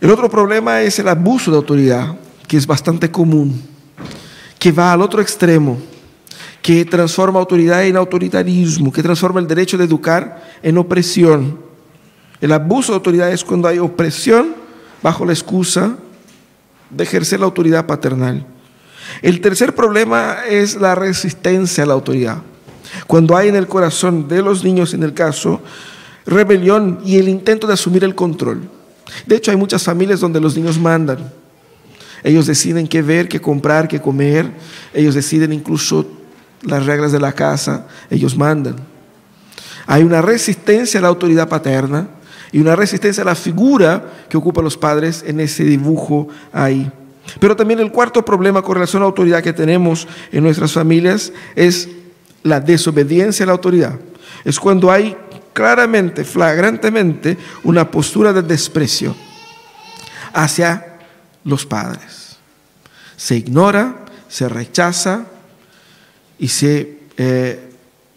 El 0.00 0.10
otro 0.10 0.30
problema 0.30 0.80
es 0.80 0.98
el 0.98 1.08
abuso 1.08 1.50
de 1.50 1.56
autoridad, 1.56 2.16
que 2.46 2.56
es 2.56 2.66
bastante 2.66 3.10
común, 3.10 3.60
que 4.58 4.72
va 4.72 4.92
al 4.92 5.02
otro 5.02 5.20
extremo, 5.20 5.78
que 6.62 6.84
transforma 6.84 7.38
autoridad 7.38 7.84
en 7.84 7.96
autoritarismo, 7.96 8.92
que 8.92 9.02
transforma 9.02 9.40
el 9.40 9.46
derecho 9.46 9.76
de 9.76 9.84
educar 9.84 10.42
en 10.62 10.78
opresión. 10.78 11.58
El 12.40 12.52
abuso 12.52 12.92
de 12.92 12.96
autoridad 12.96 13.32
es 13.32 13.44
cuando 13.44 13.68
hay 13.68 13.78
opresión 13.78 14.54
bajo 15.02 15.24
la 15.24 15.32
excusa 15.32 15.96
de 16.90 17.04
ejercer 17.04 17.40
la 17.40 17.46
autoridad 17.46 17.86
paternal. 17.86 18.46
El 19.22 19.40
tercer 19.40 19.74
problema 19.74 20.38
es 20.48 20.76
la 20.76 20.94
resistencia 20.94 21.84
a 21.84 21.86
la 21.86 21.94
autoridad. 21.94 22.38
Cuando 23.06 23.36
hay 23.36 23.48
en 23.48 23.56
el 23.56 23.66
corazón 23.66 24.28
de 24.28 24.42
los 24.42 24.64
niños, 24.64 24.94
en 24.94 25.02
el 25.02 25.14
caso, 25.14 25.60
rebelión 26.26 27.00
y 27.04 27.18
el 27.18 27.28
intento 27.28 27.66
de 27.66 27.74
asumir 27.74 28.04
el 28.04 28.14
control. 28.14 28.68
De 29.26 29.36
hecho, 29.36 29.50
hay 29.50 29.56
muchas 29.56 29.82
familias 29.82 30.20
donde 30.20 30.40
los 30.40 30.56
niños 30.56 30.78
mandan. 30.78 31.32
Ellos 32.22 32.46
deciden 32.46 32.88
qué 32.88 33.02
ver, 33.02 33.28
qué 33.28 33.40
comprar, 33.40 33.88
qué 33.88 34.00
comer. 34.00 34.50
Ellos 34.92 35.14
deciden 35.14 35.52
incluso 35.52 36.06
las 36.62 36.84
reglas 36.84 37.12
de 37.12 37.20
la 37.20 37.32
casa. 37.32 37.86
Ellos 38.10 38.36
mandan. 38.36 38.76
Hay 39.86 40.02
una 40.02 40.20
resistencia 40.20 40.98
a 41.00 41.02
la 41.02 41.08
autoridad 41.08 41.48
paterna 41.48 42.08
y 42.52 42.60
una 42.60 42.76
resistencia 42.76 43.22
a 43.22 43.26
la 43.26 43.34
figura 43.34 44.04
que 44.28 44.36
ocupan 44.36 44.64
los 44.64 44.76
padres 44.76 45.24
en 45.26 45.40
ese 45.40 45.64
dibujo 45.64 46.28
ahí. 46.52 46.90
Pero 47.40 47.56
también 47.56 47.80
el 47.80 47.92
cuarto 47.92 48.24
problema 48.24 48.62
con 48.62 48.74
relación 48.74 49.02
a 49.02 49.04
la 49.04 49.08
autoridad 49.08 49.42
que 49.42 49.52
tenemos 49.52 50.08
en 50.32 50.42
nuestras 50.42 50.72
familias 50.72 51.32
es 51.54 51.88
la 52.42 52.60
desobediencia 52.60 53.44
a 53.44 53.48
la 53.48 53.52
autoridad. 53.52 53.98
Es 54.44 54.58
cuando 54.58 54.90
hay 54.90 55.16
claramente, 55.52 56.24
flagrantemente, 56.24 57.36
una 57.64 57.90
postura 57.90 58.32
de 58.32 58.42
desprecio 58.42 59.14
hacia 60.32 60.98
los 61.44 61.66
padres. 61.66 62.36
Se 63.16 63.36
ignora, 63.36 64.04
se 64.28 64.48
rechaza 64.48 65.26
y 66.38 66.48
se 66.48 66.98
eh, 67.16 67.70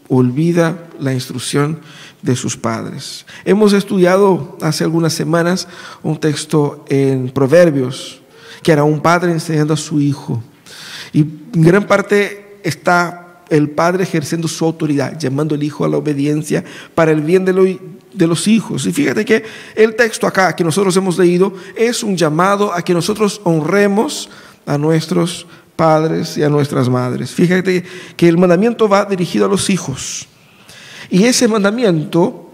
olvida 0.09 0.88
la 1.00 1.13
instrucción 1.13 1.79
de 2.21 2.35
sus 2.35 2.57
padres. 2.57 3.25
Hemos 3.45 3.73
estudiado 3.73 4.57
hace 4.61 4.83
algunas 4.83 5.13
semanas 5.13 5.67
un 6.03 6.19
texto 6.19 6.85
en 6.89 7.29
Proverbios 7.29 8.21
que 8.61 8.71
era 8.71 8.83
un 8.83 9.01
padre 9.01 9.31
enseñando 9.31 9.73
a 9.73 9.77
su 9.77 9.99
hijo. 9.99 10.41
Y 11.13 11.21
en 11.21 11.61
gran 11.61 11.87
parte 11.87 12.59
está 12.63 13.41
el 13.49 13.69
padre 13.69 14.03
ejerciendo 14.03 14.47
su 14.47 14.63
autoridad, 14.63 15.17
llamando 15.17 15.55
al 15.55 15.63
hijo 15.63 15.83
a 15.83 15.89
la 15.89 15.97
obediencia 15.97 16.63
para 16.95 17.11
el 17.11 17.21
bien 17.21 17.43
de, 17.43 17.79
de, 18.13 18.27
los 18.27 18.47
hijos. 18.47 18.85
Y 18.85 18.93
fíjate 18.93 19.25
que 19.25 19.43
el 19.75 19.95
texto 19.95 20.25
acá 20.25 20.55
que 20.55 20.63
nosotros 20.63 20.95
hemos 20.95 21.17
leído 21.17 21.53
es 21.75 22.01
un 22.03 22.15
llamado 22.15 22.73
a 22.73 22.81
que 22.81 22.93
nosotros 22.93 23.41
honremos 23.43 24.29
a 24.65 24.77
nuestros 24.77 25.47
padres 25.75 26.37
y 26.37 26.43
a 26.43 26.49
nuestras 26.49 26.87
madres. 26.87 27.31
Fíjate 27.31 27.83
que 28.15 28.29
el 28.29 28.37
mandamiento 28.37 28.87
va 28.87 29.03
dirigido 29.03 29.45
a 29.45 29.49
los 29.49 29.69
hijos. 29.69 30.27
Y 31.11 31.25
ese 31.25 31.47
mandamiento 31.49 32.49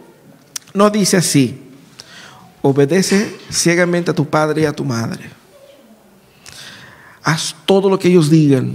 no 0.73 0.89
dice 0.89 1.15
así, 1.15 1.61
obedece 2.63 3.37
ciegamente 3.51 4.09
a 4.09 4.15
tu 4.15 4.27
padre 4.27 4.63
y 4.63 4.65
a 4.65 4.73
tu 4.73 4.83
madre. 4.83 5.29
Haz 7.23 7.55
todo 7.65 7.87
lo 7.87 7.99
que 7.99 8.07
ellos 8.07 8.31
digan. 8.31 8.73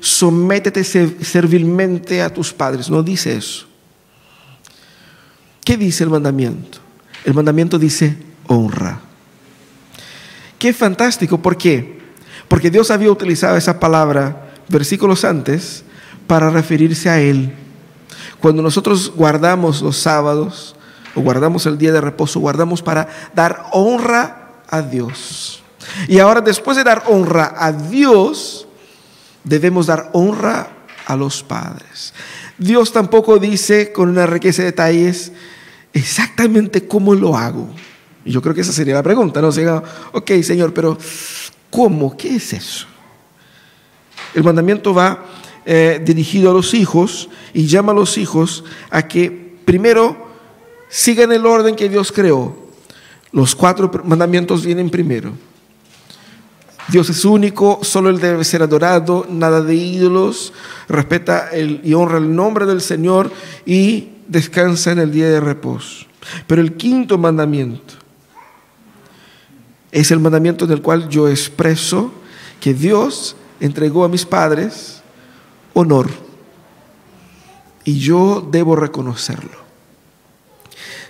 Sométete 0.00 0.84
servilmente 0.84 2.22
a 2.22 2.32
tus 2.32 2.52
padres. 2.52 2.88
No 2.88 3.02
dice 3.02 3.36
eso. 3.36 3.66
¿Qué 5.64 5.76
dice 5.76 6.04
el 6.04 6.10
mandamiento? 6.10 6.78
El 7.24 7.34
mandamiento 7.34 7.78
dice 7.78 8.16
honra. 8.46 9.00
Qué 10.58 10.72
fantástico. 10.72 11.38
¿Por 11.38 11.56
qué? 11.56 12.00
Porque 12.46 12.70
Dios 12.70 12.92
había 12.92 13.10
utilizado 13.10 13.56
esa 13.56 13.80
palabra 13.80 14.52
versículos 14.68 15.24
antes 15.24 15.84
para 16.26 16.50
referirse 16.50 17.08
a 17.08 17.20
Él. 17.20 17.52
Cuando 18.42 18.60
nosotros 18.60 19.12
guardamos 19.14 19.82
los 19.82 19.96
sábados 19.96 20.74
o 21.14 21.20
guardamos 21.20 21.64
el 21.66 21.78
día 21.78 21.92
de 21.92 22.00
reposo, 22.00 22.40
guardamos 22.40 22.82
para 22.82 23.08
dar 23.36 23.66
honra 23.70 24.50
a 24.68 24.82
Dios. 24.82 25.62
Y 26.08 26.18
ahora 26.18 26.40
después 26.40 26.76
de 26.76 26.82
dar 26.82 27.04
honra 27.06 27.54
a 27.56 27.70
Dios, 27.70 28.66
debemos 29.44 29.86
dar 29.86 30.10
honra 30.12 30.70
a 31.06 31.14
los 31.14 31.44
padres. 31.44 32.12
Dios 32.58 32.92
tampoco 32.92 33.38
dice 33.38 33.92
con 33.92 34.08
una 34.08 34.26
riqueza 34.26 34.62
de 34.62 34.72
detalles 34.72 35.32
exactamente 35.92 36.88
cómo 36.88 37.14
lo 37.14 37.36
hago. 37.36 37.68
Y 38.24 38.32
yo 38.32 38.42
creo 38.42 38.56
que 38.56 38.62
esa 38.62 38.72
sería 38.72 38.94
la 38.94 39.04
pregunta, 39.04 39.40
¿no? 39.40 39.50
O 39.50 39.82
ok, 40.18 40.30
Señor, 40.42 40.74
pero 40.74 40.98
¿cómo? 41.70 42.16
¿Qué 42.16 42.34
es 42.34 42.52
eso? 42.54 42.86
El 44.34 44.42
mandamiento 44.42 44.92
va 44.92 45.26
eh, 45.64 46.00
dirigido 46.04 46.50
a 46.50 46.54
los 46.54 46.74
hijos 46.74 47.28
y 47.54 47.66
llama 47.66 47.92
a 47.92 47.94
los 47.94 48.18
hijos 48.18 48.64
a 48.90 49.06
que 49.06 49.30
primero 49.64 50.26
sigan 50.88 51.32
el 51.32 51.46
orden 51.46 51.76
que 51.76 51.88
Dios 51.88 52.12
creó. 52.12 52.56
Los 53.32 53.54
cuatro 53.54 53.90
mandamientos 54.04 54.64
vienen 54.64 54.90
primero. 54.90 55.32
Dios 56.88 57.08
es 57.10 57.24
único, 57.24 57.78
solo 57.82 58.10
Él 58.10 58.20
debe 58.20 58.44
ser 58.44 58.62
adorado, 58.62 59.26
nada 59.30 59.62
de 59.62 59.74
ídolos, 59.74 60.52
respeta 60.88 61.50
y 61.56 61.94
honra 61.94 62.18
el 62.18 62.34
nombre 62.34 62.66
del 62.66 62.80
Señor 62.80 63.30
y 63.64 64.08
descansa 64.26 64.92
en 64.92 64.98
el 64.98 65.12
día 65.12 65.30
de 65.30 65.40
reposo. 65.40 66.06
Pero 66.46 66.60
el 66.60 66.74
quinto 66.74 67.18
mandamiento 67.18 67.94
es 69.92 70.10
el 70.10 70.20
mandamiento 70.20 70.66
del 70.66 70.82
cual 70.82 71.08
yo 71.08 71.28
expreso 71.28 72.12
que 72.60 72.74
Dios 72.74 73.36
entregó 73.60 74.04
a 74.04 74.08
mis 74.08 74.24
padres 74.24 75.01
honor 75.74 76.10
y 77.84 77.98
yo 77.98 78.46
debo 78.50 78.76
reconocerlo. 78.76 79.62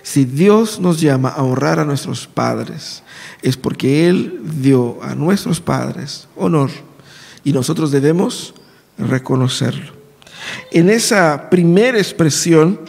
Si 0.01 0.25
Dios 0.25 0.79
nos 0.79 0.99
llama 0.99 1.29
a 1.29 1.43
honrar 1.43 1.79
a 1.79 1.85
nuestros 1.85 2.27
padres, 2.27 3.03
es 3.41 3.55
porque 3.55 4.09
Él 4.09 4.41
dio 4.61 5.01
a 5.01 5.15
nuestros 5.15 5.61
padres 5.61 6.27
honor 6.35 6.69
y 7.43 7.53
nosotros 7.53 7.91
debemos 7.91 8.53
reconocerlo. 8.97 9.93
En 10.71 10.89
esa 10.89 11.49
primera 11.49 11.97
expresión, 11.97 12.79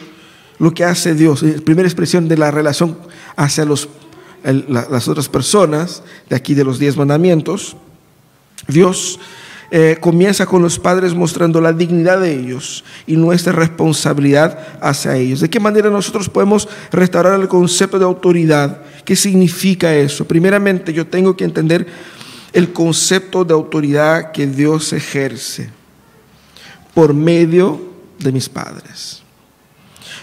lo 0.59 0.73
que 0.73 0.83
hace 0.83 1.15
Dios, 1.15 1.43
primera 1.63 1.87
expresión 1.87 2.27
de 2.27 2.37
la 2.37 2.51
relación 2.51 2.97
hacia 3.37 3.63
los, 3.63 3.87
las 4.43 5.07
otras 5.07 5.29
personas, 5.29 6.03
de 6.29 6.35
aquí 6.35 6.53
de 6.53 6.65
los 6.65 6.79
diez 6.79 6.97
mandamientos, 6.97 7.77
Dios 8.67 9.19
eh, 9.77 9.97
comienza 9.99 10.45
con 10.45 10.61
los 10.61 10.79
padres 10.79 11.13
mostrando 11.13 11.59
la 11.59 11.73
dignidad 11.73 12.21
de 12.21 12.33
ellos 12.33 12.85
y 13.05 13.17
nuestra 13.17 13.51
responsabilidad 13.51 14.57
hacia 14.79 15.17
ellos. 15.17 15.41
¿De 15.41 15.49
qué 15.49 15.59
manera 15.59 15.89
nosotros 15.89 16.29
podemos 16.29 16.69
restaurar 16.93 17.37
el 17.41 17.49
concepto 17.49 17.99
de 17.99 18.05
autoridad? 18.05 18.81
¿Qué 19.03 19.17
significa 19.17 19.93
eso? 19.93 20.23
Primeramente, 20.23 20.93
yo 20.93 21.05
tengo 21.05 21.35
que 21.35 21.43
entender 21.43 21.87
el 22.53 22.71
concepto 22.71 23.43
de 23.43 23.53
autoridad 23.53 24.31
que 24.31 24.47
Dios 24.47 24.93
ejerce 24.93 25.69
por 26.93 27.13
medio 27.13 27.81
de 28.17 28.31
mis 28.31 28.47
padres. 28.47 29.23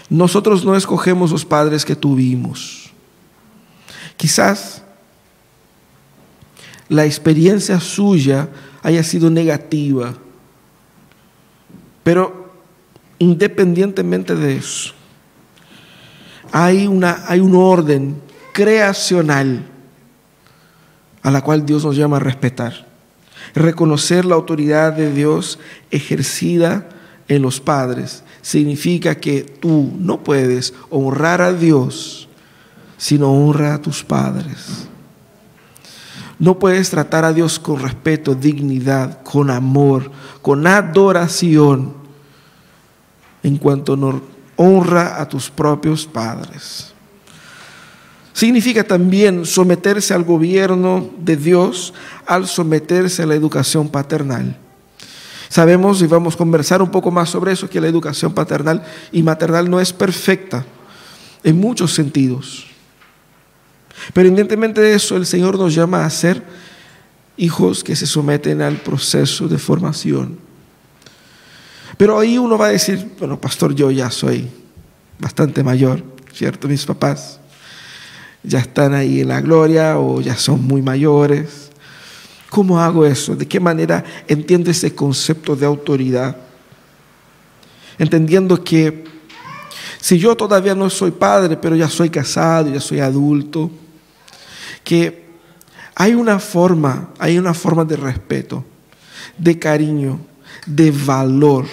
Nosotros 0.09 0.65
no 0.65 0.75
escogemos 0.75 1.29
los 1.29 1.45
padres 1.45 1.85
que 1.85 1.95
tuvimos. 1.95 2.89
Quizás 4.17 4.81
la 6.89 7.05
experiencia 7.05 7.79
suya 7.79 8.49
haya 8.83 9.01
sido 9.03 9.29
negativa, 9.29 10.13
pero 12.03 12.53
independientemente 13.17 14.35
de 14.35 14.57
eso, 14.57 14.93
hay, 16.51 16.85
una, 16.85 17.23
hay 17.27 17.39
un 17.39 17.55
orden 17.55 18.21
creacional 18.51 19.65
a 21.23 21.31
la 21.31 21.41
cual 21.41 21.65
Dios 21.65 21.85
nos 21.85 21.95
llama 21.95 22.17
a 22.17 22.19
respetar. 22.19 22.85
Reconocer 23.55 24.25
la 24.25 24.35
autoridad 24.35 24.93
de 24.93 25.11
Dios 25.11 25.59
ejercida 25.89 26.89
en 27.27 27.41
los 27.41 27.61
padres 27.61 28.23
significa 28.41 29.15
que 29.15 29.41
tú 29.41 29.93
no 29.97 30.23
puedes 30.23 30.73
honrar 30.89 31.41
a 31.41 31.53
Dios 31.53 32.27
si 32.97 33.17
no 33.17 33.31
honra 33.31 33.75
a 33.75 33.81
tus 33.81 34.03
padres. 34.03 34.87
No 36.43 36.59
puedes 36.59 36.89
tratar 36.89 37.23
a 37.23 37.31
Dios 37.31 37.57
con 37.57 37.79
respeto, 37.79 38.35
dignidad, 38.35 39.23
con 39.23 39.49
amor, 39.49 40.11
con 40.41 40.67
adoración, 40.67 41.93
en 43.43 43.55
cuanto 43.55 43.97
honra 44.57 45.21
a 45.21 45.29
tus 45.29 45.49
propios 45.49 46.05
padres. 46.05 46.91
Significa 48.33 48.83
también 48.83 49.45
someterse 49.45 50.13
al 50.13 50.25
gobierno 50.25 51.11
de 51.17 51.37
Dios 51.37 51.93
al 52.25 52.45
someterse 52.45 53.23
a 53.23 53.25
la 53.25 53.35
educación 53.35 53.87
paternal. 53.87 54.57
Sabemos 55.47 56.01
y 56.01 56.07
vamos 56.07 56.33
a 56.33 56.39
conversar 56.39 56.81
un 56.81 56.91
poco 56.91 57.09
más 57.09 57.29
sobre 57.29 57.53
eso, 57.53 57.69
que 57.69 57.79
la 57.79 57.87
educación 57.87 58.33
paternal 58.33 58.83
y 59.13 59.23
maternal 59.23 59.69
no 59.69 59.79
es 59.79 59.93
perfecta 59.93 60.65
en 61.41 61.57
muchos 61.57 61.93
sentidos. 61.93 62.72
Pero 64.13 64.27
independientemente 64.27 64.81
de 64.81 64.95
eso, 64.95 65.15
el 65.15 65.25
Señor 65.25 65.57
nos 65.57 65.73
llama 65.73 66.05
a 66.05 66.09
ser 66.09 66.43
hijos 67.37 67.83
que 67.83 67.95
se 67.95 68.05
someten 68.05 68.61
al 68.61 68.77
proceso 68.77 69.47
de 69.47 69.57
formación. 69.57 70.37
Pero 71.97 72.19
ahí 72.19 72.37
uno 72.37 72.57
va 72.57 72.67
a 72.67 72.71
decir, 72.71 73.11
bueno, 73.19 73.39
pastor, 73.39 73.73
yo 73.73 73.91
ya 73.91 74.09
soy 74.09 74.47
bastante 75.19 75.63
mayor, 75.63 76.03
¿cierto? 76.33 76.67
Mis 76.67 76.85
papás 76.85 77.39
ya 78.43 78.59
están 78.59 78.93
ahí 78.93 79.21
en 79.21 79.29
la 79.29 79.41
gloria 79.41 79.97
o 79.97 80.19
ya 80.21 80.35
son 80.35 80.63
muy 80.63 80.81
mayores. 80.81 81.69
¿Cómo 82.49 82.79
hago 82.79 83.05
eso? 83.05 83.35
¿De 83.35 83.47
qué 83.47 83.59
manera 83.59 84.03
entiendo 84.27 84.69
ese 84.69 84.93
concepto 84.93 85.55
de 85.55 85.65
autoridad? 85.65 86.35
Entendiendo 87.97 88.63
que 88.63 89.05
si 89.99 90.19
yo 90.19 90.35
todavía 90.35 90.75
no 90.75 90.89
soy 90.89 91.11
padre, 91.11 91.57
pero 91.57 91.75
ya 91.75 91.87
soy 91.87 92.09
casado, 92.09 92.71
ya 92.71 92.81
soy 92.81 92.99
adulto, 92.99 93.71
que 94.83 95.23
hay 95.95 96.13
una 96.13 96.39
forma, 96.39 97.09
hay 97.19 97.37
una 97.37 97.53
forma 97.53 97.85
de 97.85 97.95
respeto, 97.95 98.63
de 99.37 99.59
cariño, 99.59 100.19
de 100.65 100.91
valor, 100.91 101.65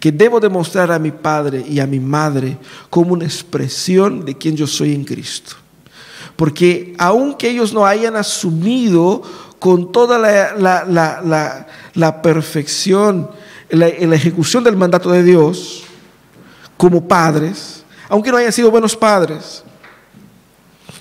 que 0.00 0.12
debo 0.12 0.40
demostrar 0.40 0.92
a 0.92 0.98
mi 0.98 1.10
padre 1.10 1.64
y 1.66 1.80
a 1.80 1.86
mi 1.86 2.00
madre 2.00 2.58
como 2.90 3.14
una 3.14 3.24
expresión 3.24 4.24
de 4.24 4.36
quien 4.36 4.56
yo 4.56 4.66
soy 4.66 4.94
en 4.94 5.04
Cristo. 5.04 5.56
Porque 6.36 6.94
aunque 6.98 7.50
ellos 7.50 7.72
no 7.72 7.84
hayan 7.84 8.16
asumido 8.16 9.22
con 9.58 9.90
toda 9.90 10.18
la, 10.18 12.22
perfección, 12.22 13.30
la, 13.70 13.88
la 13.88 14.14
ejecución 14.14 14.62
del 14.62 14.76
mandato 14.76 15.10
de 15.10 15.24
Dios, 15.24 15.82
como 16.76 17.08
padres, 17.08 17.82
aunque 18.08 18.30
no 18.30 18.36
hayan 18.36 18.52
sido 18.52 18.70
buenos 18.70 18.96
padres, 18.96 19.64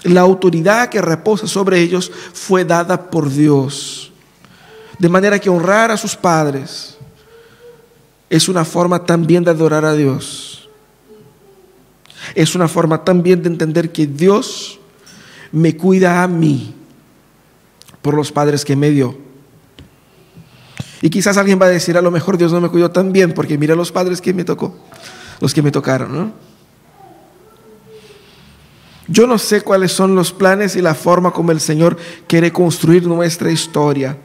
la 0.03 0.21
autoridad 0.21 0.89
que 0.89 1.01
reposa 1.01 1.47
sobre 1.47 1.79
ellos 1.79 2.11
fue 2.33 2.65
dada 2.65 3.09
por 3.09 3.29
Dios. 3.29 4.11
De 4.99 5.09
manera 5.09 5.39
que 5.39 5.49
honrar 5.49 5.91
a 5.91 5.97
sus 5.97 6.15
padres 6.15 6.97
es 8.29 8.49
una 8.49 8.65
forma 8.65 9.05
también 9.05 9.43
de 9.43 9.51
adorar 9.51 9.85
a 9.85 9.93
Dios. 9.93 10.69
Es 12.35 12.55
una 12.55 12.67
forma 12.67 13.03
también 13.03 13.41
de 13.41 13.49
entender 13.49 13.91
que 13.91 14.07
Dios 14.07 14.79
me 15.51 15.77
cuida 15.77 16.23
a 16.23 16.27
mí 16.27 16.73
por 18.01 18.13
los 18.13 18.31
padres 18.31 18.65
que 18.65 18.75
me 18.75 18.89
dio. 18.89 19.17
Y 21.01 21.09
quizás 21.09 21.37
alguien 21.37 21.61
va 21.61 21.67
a 21.67 21.69
decir, 21.69 21.97
a 21.97 22.01
lo 22.01 22.11
mejor 22.11 22.37
Dios 22.37 22.51
no 22.51 22.59
me 22.59 22.69
cuidó 22.69 22.91
tan 22.91 23.11
bien 23.11 23.33
porque 23.33 23.57
mira 23.57 23.75
los 23.75 23.91
padres 23.91 24.19
que 24.19 24.33
me 24.33 24.43
tocó, 24.43 24.75
los 25.39 25.53
que 25.53 25.61
me 25.61 25.71
tocaron, 25.71 26.33
Yo 29.07 29.25
no 29.25 29.37
sé 29.37 29.61
cuáles 29.61 29.91
son 29.91 30.15
los 30.15 30.31
planes 30.31 30.75
y 30.75 30.81
la 30.81 30.93
forma 30.93 31.31
como 31.31 31.51
el 31.51 31.61
Señor 31.61 31.97
quiere 32.27 32.51
construir 32.51 33.07
nuestra 33.07 33.51
historia. 33.51 34.17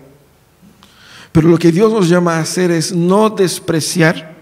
Pero 1.31 1.49
lo 1.49 1.59
que 1.59 1.73
Dios 1.73 1.93
nos 1.93 2.09
llama 2.09 2.37
a 2.37 2.41
hacer 2.41 2.71
es 2.71 2.93
no 2.93 3.31
despreciar 3.31 4.33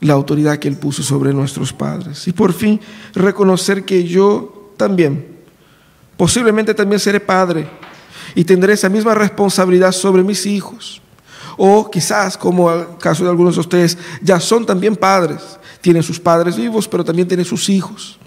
la 0.00 0.12
autoridad 0.12 0.58
que 0.58 0.68
Él 0.68 0.76
puso 0.76 1.02
sobre 1.02 1.32
nuestros 1.32 1.72
padres. 1.72 2.26
Y 2.28 2.32
por 2.32 2.52
fin 2.52 2.80
reconocer 3.14 3.84
que 3.84 4.04
yo 4.04 4.72
también, 4.76 5.26
posiblemente 6.16 6.74
también 6.74 7.00
seré 7.00 7.20
padre 7.20 7.68
y 8.34 8.44
tendré 8.44 8.74
esa 8.74 8.88
misma 8.88 9.14
responsabilidad 9.14 9.92
sobre 9.92 10.22
mis 10.22 10.44
hijos. 10.46 11.00
O 11.56 11.90
quizás, 11.90 12.36
como 12.36 12.70
el 12.70 12.98
caso 12.98 13.24
de 13.24 13.30
algunos 13.30 13.54
de 13.54 13.60
ustedes, 13.60 13.96
ya 14.20 14.38
son 14.40 14.66
también 14.66 14.94
padres. 14.94 15.40
Tienen 15.80 16.02
sus 16.02 16.20
padres 16.20 16.56
vivos, 16.56 16.86
pero 16.86 17.02
también 17.04 17.26
tienen 17.26 17.46
sus 17.46 17.70
hijos. 17.70 18.18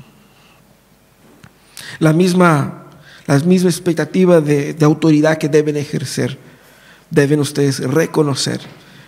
La 1.99 2.13
misma, 2.13 2.85
la 3.27 3.39
misma 3.39 3.69
expectativa 3.69 4.41
de, 4.41 4.73
de 4.73 4.85
autoridad 4.85 5.37
que 5.37 5.49
deben 5.49 5.77
ejercer, 5.77 6.37
deben 7.09 7.39
ustedes 7.39 7.79
reconocer 7.79 8.61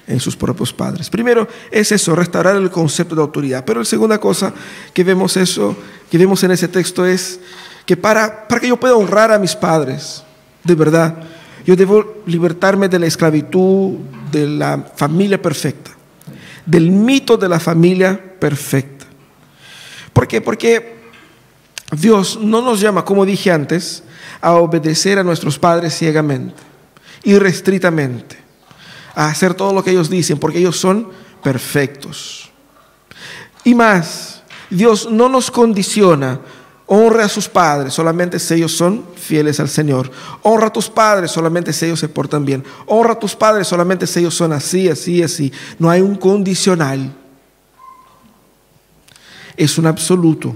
en 0.07 0.19
sus 0.19 0.35
propios 0.35 0.73
padres. 0.73 1.09
Primero 1.09 1.47
es 1.69 1.91
eso, 1.91 2.15
restaurar 2.15 2.55
el 2.55 2.69
concepto 2.69 3.15
de 3.15 3.21
autoridad. 3.21 3.63
Pero 3.65 3.79
la 3.79 3.85
segunda 3.85 4.19
cosa 4.19 4.53
que 4.93 5.03
vemos 5.03 5.37
eso, 5.37 5.75
que 6.09 6.17
vemos 6.17 6.43
en 6.43 6.51
ese 6.51 6.67
texto 6.67 7.05
es 7.05 7.39
que 7.85 7.95
para, 7.95 8.47
para 8.47 8.61
que 8.61 8.67
yo 8.67 8.79
pueda 8.79 8.95
honrar 8.95 9.31
a 9.31 9.39
mis 9.39 9.55
padres, 9.55 10.23
de 10.63 10.75
verdad, 10.75 11.15
yo 11.65 11.75
debo 11.75 12.23
libertarme 12.25 12.89
de 12.89 12.99
la 12.99 13.05
esclavitud 13.05 13.97
de 14.31 14.47
la 14.47 14.91
familia 14.95 15.41
perfecta, 15.41 15.91
del 16.65 16.91
mito 16.91 17.37
de 17.37 17.49
la 17.49 17.59
familia 17.59 18.19
perfecta. 18.39 19.05
¿Por 20.13 20.27
qué? 20.27 20.41
Porque 20.41 21.00
Dios 21.91 22.39
no 22.41 22.61
nos 22.61 22.79
llama, 22.79 23.03
como 23.03 23.25
dije 23.25 23.51
antes, 23.51 24.03
a 24.39 24.53
obedecer 24.53 25.19
a 25.19 25.23
nuestros 25.23 25.59
padres 25.59 25.97
ciegamente, 25.97 26.55
irrestritamente 27.23 28.41
a 29.15 29.27
hacer 29.27 29.53
todo 29.53 29.73
lo 29.73 29.83
que 29.83 29.91
ellos 29.91 30.09
dicen, 30.09 30.37
porque 30.37 30.59
ellos 30.59 30.79
son 30.79 31.09
perfectos. 31.43 32.49
Y 33.63 33.75
más, 33.75 34.43
Dios 34.69 35.09
no 35.09 35.29
nos 35.29 35.51
condiciona, 35.51 36.39
honra 36.87 37.25
a 37.25 37.29
sus 37.29 37.47
padres 37.47 37.93
solamente 37.93 38.39
si 38.39 38.55
ellos 38.55 38.75
son 38.75 39.05
fieles 39.15 39.59
al 39.59 39.69
Señor. 39.69 40.11
Honra 40.41 40.67
a 40.67 40.73
tus 40.73 40.89
padres 40.89 41.31
solamente 41.31 41.73
si 41.73 41.85
ellos 41.85 41.99
se 41.99 42.09
portan 42.09 42.45
bien. 42.45 42.63
Honra 42.87 43.13
a 43.13 43.19
tus 43.19 43.35
padres 43.35 43.67
solamente 43.67 44.07
si 44.07 44.19
ellos 44.19 44.35
son 44.35 44.53
así, 44.53 44.89
así, 44.89 45.21
así. 45.21 45.51
No 45.77 45.89
hay 45.89 46.01
un 46.01 46.15
condicional. 46.15 47.13
Es 49.55 49.77
un 49.77 49.85
absoluto. 49.85 50.55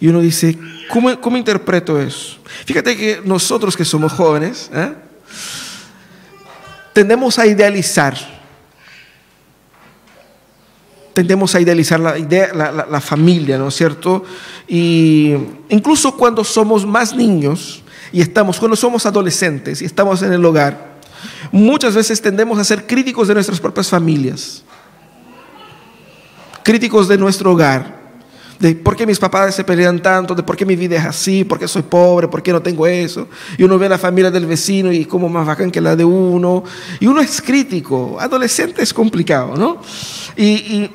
Y 0.00 0.08
uno 0.08 0.20
dice, 0.20 0.56
¿cómo, 0.88 1.36
interpreto 1.36 2.00
eso? 2.00 2.38
Fíjate 2.64 2.96
que 2.96 3.20
nosotros 3.24 3.76
que 3.76 3.84
somos 3.84 4.12
jóvenes, 4.12 4.70
¿eh? 4.72 4.94
tendemos 6.92 7.38
a 7.38 7.46
idealizar. 7.46 8.16
Tendemos 11.14 11.52
a 11.54 11.60
idealizar 11.60 11.98
la, 11.98 12.16
idea, 12.16 12.52
la, 12.54 13.00
familia, 13.00 13.58
¿no 13.58 13.68
es 13.68 13.74
cierto? 13.74 14.24
Y 14.68 15.34
incluso 15.68 16.16
cuando 16.16 16.44
somos 16.44 16.86
más 16.86 17.14
niños 17.14 17.82
y 18.12 18.20
estamos, 18.20 18.60
cuando 18.60 18.76
somos 18.76 19.04
adolescentes 19.04 19.82
y 19.82 19.84
estamos 19.84 20.22
en 20.22 20.32
el 20.32 20.44
hogar, 20.44 20.98
muchas 21.50 21.96
veces 21.96 22.22
tendemos 22.22 22.56
a 22.60 22.62
ser 22.62 22.86
críticos 22.86 23.26
de 23.26 23.34
nuestras 23.34 23.58
propias 23.58 23.88
familias, 23.88 24.62
críticos 26.62 27.08
de 27.08 27.18
nuestro 27.18 27.50
hogar, 27.50 27.97
de 28.58 28.74
por 28.74 28.96
qué 28.96 29.06
mis 29.06 29.18
papás 29.18 29.54
se 29.54 29.62
pelean 29.62 30.02
tanto, 30.02 30.34
de 30.34 30.42
por 30.42 30.56
qué 30.56 30.66
mi 30.66 30.74
vida 30.74 30.96
es 30.96 31.04
así, 31.04 31.44
por 31.44 31.58
qué 31.58 31.68
soy 31.68 31.82
pobre, 31.82 32.26
por 32.26 32.42
qué 32.42 32.52
no 32.52 32.60
tengo 32.60 32.86
eso. 32.86 33.28
Y 33.56 33.62
uno 33.62 33.78
ve 33.78 33.88
la 33.88 33.98
familia 33.98 34.30
del 34.30 34.46
vecino 34.46 34.92
y 34.92 35.04
como 35.04 35.28
más 35.28 35.46
bacán 35.46 35.70
que 35.70 35.80
la 35.80 35.94
de 35.94 36.04
uno. 36.04 36.64
Y 36.98 37.06
uno 37.06 37.20
es 37.20 37.40
crítico. 37.40 38.18
Adolescente 38.18 38.82
es 38.82 38.92
complicado, 38.92 39.56
¿no? 39.56 39.80
Y, 40.36 40.90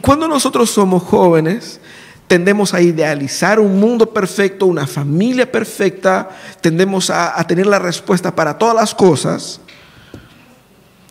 cuando 0.00 0.26
nosotros 0.26 0.70
somos 0.70 1.02
jóvenes, 1.02 1.80
tendemos 2.26 2.72
a 2.72 2.80
idealizar 2.80 3.60
un 3.60 3.78
mundo 3.78 4.06
perfecto, 4.06 4.66
una 4.66 4.86
familia 4.86 5.50
perfecta, 5.50 6.30
tendemos 6.60 7.10
a, 7.10 7.38
a 7.38 7.46
tener 7.46 7.66
la 7.66 7.78
respuesta 7.78 8.34
para 8.34 8.56
todas 8.56 8.74
las 8.74 8.94
cosas. 8.94 9.60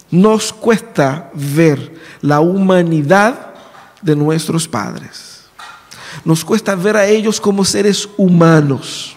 Nos 0.10 0.52
cuesta 0.52 1.30
ver 1.34 1.94
la 2.22 2.40
humanidad 2.42 3.54
de 4.02 4.16
nuestros 4.16 4.68
padres. 4.68 5.31
Nos 6.24 6.46
cuesta 6.46 6.76
ver 6.76 6.98
a 6.98 7.06
ellos 7.08 7.42
como 7.42 7.66
seres 7.66 8.08
humanos, 8.18 9.16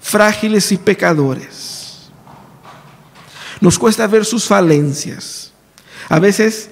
frágiles 0.00 0.72
y 0.72 0.78
pecadores. 0.78 2.08
Nos 3.60 3.78
cuesta 3.78 4.06
ver 4.06 4.24
sus 4.24 4.46
falencias. 4.46 5.52
A 6.08 6.18
veces 6.18 6.70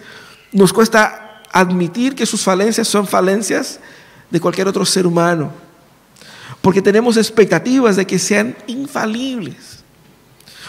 nos 0.52 0.72
cuesta 0.72 1.42
admitir 1.52 2.14
que 2.14 2.26
sus 2.26 2.42
falencias 2.42 2.88
son 2.88 3.06
falencias 3.06 3.80
de 4.30 4.40
cualquier 4.40 4.68
otro 4.68 4.84
ser 4.84 5.06
humano, 5.06 5.52
porque 6.60 6.82
tenemos 6.82 7.16
expectativas 7.16 7.96
de 7.96 8.06
que 8.06 8.18
sean 8.18 8.56
infalibles, 8.66 9.84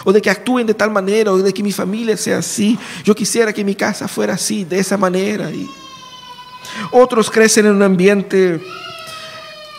o 0.04 0.12
de 0.12 0.22
que 0.22 0.30
actúen 0.30 0.68
de 0.68 0.74
tal 0.74 0.92
manera, 0.92 1.32
o 1.32 1.38
de 1.38 1.54
que 1.54 1.64
mi 1.64 1.72
familia 1.72 2.16
sea 2.18 2.40
así. 2.40 2.78
Yo 3.04 3.16
quisiera 3.16 3.52
que 3.52 3.64
mi 3.64 3.76
casa 3.76 4.08
fuera 4.08 4.34
así, 4.34 4.64
de 4.64 4.80
esa 4.80 4.98
manera. 4.98 5.50
Y 5.50 5.68
otros 6.92 7.32
crecen 7.32 7.66
en 7.66 7.76
un 7.76 7.84
ambiente 7.84 8.62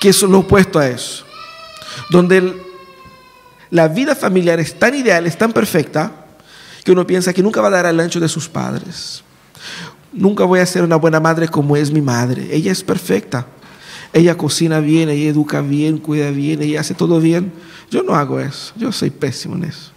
que 0.01 0.11
es 0.11 0.23
lo 0.23 0.41
opuesto 0.41 0.79
a 0.79 0.89
eso, 0.89 1.25
donde 2.11 2.55
la 3.71 3.89
vida 3.89 4.15
familiar 4.15 4.61
es 4.61 4.79
tan 4.79 4.95
ideal, 4.95 5.27
es 5.27 5.37
tan 5.37 5.53
perfecta, 5.53 6.13
que 6.85 6.93
uno 6.93 7.07
piensa 7.07 7.33
que 7.33 7.43
nunca 7.43 7.61
va 7.61 7.69
a 7.69 7.73
dar 7.73 7.87
al 7.87 8.01
ancho 8.01 8.21
de 8.21 8.29
sus 8.29 8.49
padres. 8.49 9.23
Nunca 10.13 10.45
voy 10.45 10.61
a 10.61 10.67
ser 10.67 10.83
una 10.83 10.97
buena 10.97 11.21
madre 11.21 11.49
como 11.49 11.77
es 11.77 11.91
mi 11.91 12.01
madre. 12.01 12.49
Ella 12.51 12.73
es 12.73 12.83
perfecta. 12.83 13.47
Ella 14.13 14.37
cocina 14.37 14.81
bien, 14.81 15.11
ella 15.11 15.29
educa 15.29 15.61
bien, 15.61 15.99
cuida 15.99 16.31
bien, 16.31 16.63
ella 16.63 16.81
hace 16.81 16.95
todo 16.95 17.21
bien. 17.21 17.53
Yo 17.91 18.03
no 18.03 18.15
hago 18.15 18.41
eso. 18.41 18.73
Yo 18.77 18.91
soy 18.91 19.11
pésimo 19.11 19.57
en 19.57 19.65
eso. 19.65 19.93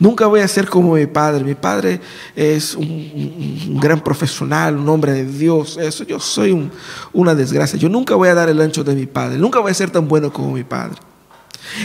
Nunca 0.00 0.26
voy 0.26 0.40
a 0.40 0.48
ser 0.48 0.68
como 0.68 0.94
mi 0.94 1.06
padre. 1.06 1.42
Mi 1.42 1.54
padre 1.54 2.00
es 2.36 2.74
un, 2.74 3.78
gran 3.80 4.00
profesional, 4.00 4.76
un 4.76 4.88
hombre 4.88 5.12
de 5.12 5.24
Dios. 5.24 5.76
Eso, 5.76 6.04
yo 6.04 6.20
soy 6.20 6.70
una 7.12 7.34
desgracia. 7.34 7.78
Yo 7.78 7.88
nunca 7.88 8.14
voy 8.14 8.28
a 8.28 8.34
dar 8.34 8.48
el 8.48 8.60
ancho 8.60 8.84
de 8.84 8.94
mi 8.94 9.06
padre. 9.06 9.38
Nunca 9.38 9.58
voy 9.58 9.72
a 9.72 9.74
ser 9.74 9.90
tan 9.90 10.06
bueno 10.06 10.32
como 10.32 10.52
mi 10.52 10.62
padre. 10.62 10.98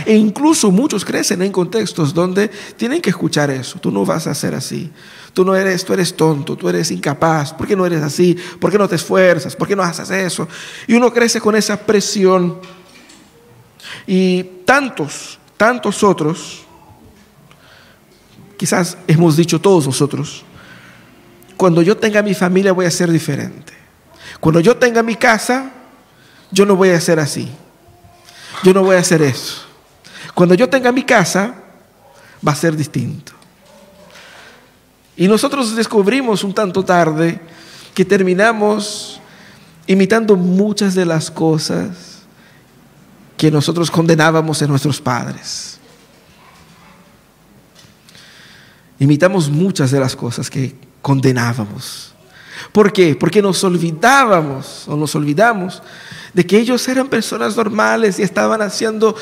E 0.06 0.16
incluso 0.16 0.70
muchos 0.70 1.04
crecen 1.04 1.42
en 1.42 1.52
contextos 1.52 2.14
donde 2.14 2.50
tienen 2.78 3.02
que 3.02 3.10
escuchar 3.10 3.50
eso. 3.50 3.80
Tú 3.80 3.90
no 3.90 4.06
vas 4.06 4.28
a 4.28 4.36
ser 4.36 4.54
así. 4.54 4.92
Tú 5.34 5.44
no 5.44 5.56
eres, 5.56 5.84
tú 5.84 5.94
eres 5.94 6.16
tonto, 6.16 6.56
tú 6.56 6.70
eres 6.70 6.92
incapaz. 6.92 7.52
¿Por 7.52 7.66
qué 7.66 7.76
no 7.76 7.84
eres 7.84 8.04
así? 8.04 8.38
¿Por 8.60 8.72
qué 8.72 8.78
no 8.78 8.88
te 8.88 8.96
esfuerzas? 8.96 9.56
¿Por 9.56 9.68
qué 9.68 9.76
no 9.76 9.82
haces 9.82 10.12
eso? 10.12 10.48
Y 10.86 10.94
uno 10.94 11.12
crece 11.12 11.42
con 11.42 11.56
esa 11.56 11.78
presión. 11.78 12.60
Y 14.06 14.44
tantos, 14.66 15.40
tantos 15.58 16.04
otros 16.04 16.63
quizás 18.64 18.98
hemos 19.10 19.36
dicho 19.36 19.60
todos 19.60 19.86
nosotros, 19.86 20.46
cuando 21.58 21.82
yo 21.82 21.98
tenga 21.98 22.22
mi 22.22 22.34
familia 22.34 22.72
voy 22.72 22.86
a 22.86 22.92
ser 22.92 23.12
diferente. 23.12 23.74
Cuando 24.40 24.62
yo 24.62 24.78
tenga 24.78 25.04
mi 25.04 25.18
casa, 25.18 25.70
yo 26.50 26.66
no 26.66 26.78
voy 26.78 26.92
a 26.92 27.02
ser 27.02 27.20
así. 27.20 27.50
Yo 28.64 28.74
no 28.74 28.82
voy 28.82 28.96
a 28.96 29.00
hacer 29.00 29.22
eso. 29.22 29.64
Cuando 30.34 30.56
yo 30.56 30.70
tenga 30.70 30.94
mi 30.94 31.04
casa, 31.04 31.56
va 32.48 32.54
a 32.54 32.56
ser 32.56 32.78
distinto. 32.78 33.34
Y 35.18 35.28
nosotros 35.28 35.76
descubrimos 35.76 36.46
un 36.46 36.54
tanto 36.54 36.86
tarde 36.86 37.42
que 37.94 38.06
terminamos 38.06 39.20
imitando 39.88 40.38
muchas 40.38 40.96
de 40.96 41.06
las 41.06 41.30
cosas 41.30 42.22
que 43.36 43.52
nosotros 43.52 43.92
condenábamos 43.92 44.62
en 44.62 44.70
nuestros 44.70 45.02
padres. 45.02 45.82
Imitamos 49.04 49.50
muchas 49.50 49.92
de 49.92 50.00
las 50.00 50.16
cosas 50.16 50.50
que 50.50 50.74
condenábamos. 51.02 52.14
¿Por 52.72 52.94
qué? 52.94 53.16
Porque 53.16 53.42
nos 53.42 53.62
olvidábamos 53.64 54.88
o 54.88 54.96
nos 54.96 55.14
olvidamos 55.16 55.82
de 56.34 56.46
que 56.48 56.58
ellos 56.58 56.88
eran 56.88 57.10
personas 57.10 57.56
normales 57.58 58.18
y 58.18 58.24
estaban 58.24 58.62
haciendo 58.62 59.16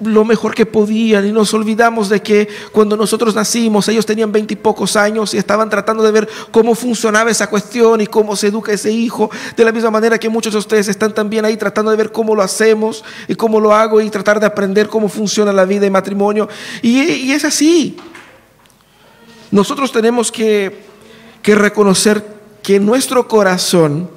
lo 0.00 0.24
mejor 0.24 0.54
que 0.54 0.66
podían 0.66 1.26
y 1.26 1.32
nos 1.32 1.54
olvidamos 1.54 2.08
de 2.08 2.20
que 2.20 2.48
cuando 2.72 2.96
nosotros 2.96 3.34
nacimos 3.34 3.88
ellos 3.88 4.04
tenían 4.04 4.32
veintipocos 4.32 4.96
años 4.96 5.32
y 5.32 5.38
estaban 5.38 5.70
tratando 5.70 6.02
de 6.02 6.10
ver 6.10 6.28
cómo 6.50 6.74
funcionaba 6.74 7.30
esa 7.30 7.48
cuestión 7.48 8.00
y 8.00 8.06
cómo 8.06 8.34
se 8.34 8.48
educa 8.48 8.72
ese 8.72 8.90
hijo, 8.90 9.30
de 9.56 9.64
la 9.64 9.72
misma 9.72 9.90
manera 9.90 10.18
que 10.18 10.28
muchos 10.28 10.52
de 10.52 10.58
ustedes 10.58 10.88
están 10.88 11.14
también 11.14 11.44
ahí 11.44 11.56
tratando 11.56 11.92
de 11.92 11.96
ver 11.96 12.12
cómo 12.12 12.34
lo 12.34 12.42
hacemos 12.42 13.04
y 13.28 13.36
cómo 13.36 13.60
lo 13.60 13.72
hago 13.72 14.00
y 14.00 14.10
tratar 14.10 14.40
de 14.40 14.46
aprender 14.46 14.88
cómo 14.88 15.08
funciona 15.08 15.52
la 15.52 15.64
vida 15.64 15.86
y 15.86 15.90
matrimonio. 15.90 16.48
Y 16.82 17.30
es 17.30 17.44
así. 17.44 17.96
Nosotros 19.50 19.90
tenemos 19.90 20.30
que, 20.30 20.84
reconocer 21.42 22.24
que 22.62 22.78
nuestro 22.78 23.26
corazón, 23.26 24.08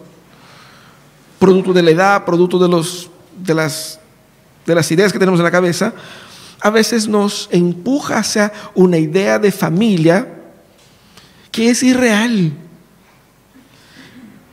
producto 1.39 1.73
de 1.73 1.81
la 1.81 1.91
edad, 1.91 2.25
producto 2.25 2.59
de, 2.59 2.67
los, 2.67 3.09
de, 3.37 3.53
las, 3.53 3.99
de 4.65 4.75
las 4.75 4.91
ideas 4.91 5.11
que 5.11 5.19
tenemos 5.19 5.39
en 5.39 5.45
la 5.45 5.51
cabeza, 5.51 5.93
a 6.61 6.69
veces 6.69 7.07
nos 7.07 7.49
empuja 7.51 8.17
hacia 8.17 8.53
una 8.75 8.97
idea 8.97 9.39
de 9.39 9.51
familia 9.51 10.27
que 11.51 11.69
es 11.69 11.81
irreal. 11.81 12.53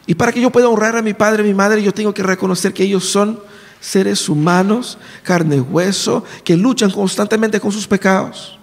Y 0.06 0.14
para 0.14 0.32
que 0.32 0.40
yo 0.40 0.50
pueda 0.50 0.68
honrar 0.68 0.96
a 0.96 1.02
mi 1.02 1.14
padre 1.14 1.44
y 1.44 1.46
mi 1.46 1.54
madre, 1.54 1.82
yo 1.82 1.92
tengo 1.92 2.14
que 2.14 2.22
reconocer 2.22 2.72
que 2.72 2.84
ellos 2.84 3.04
son 3.04 3.38
seres 3.80 4.28
humanos, 4.28 4.98
carne 5.22 5.56
y 5.56 5.60
hueso, 5.60 6.24
que 6.42 6.56
luchan 6.56 6.90
constantemente 6.90 7.60
con 7.60 7.70
sus 7.70 7.86
pecados. 7.86 8.59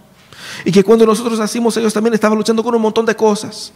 Y 0.65 0.71
que 0.71 0.83
cuando 0.83 1.05
nosotros 1.05 1.39
nacimos, 1.39 1.75
ellos 1.77 1.93
también 1.93 2.13
estaban 2.13 2.37
luchando 2.37 2.63
con 2.63 2.73
un 2.75 2.81
montón 2.81 3.05
de 3.05 3.15
cosas. 3.15 3.71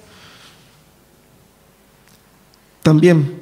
También 2.83 3.39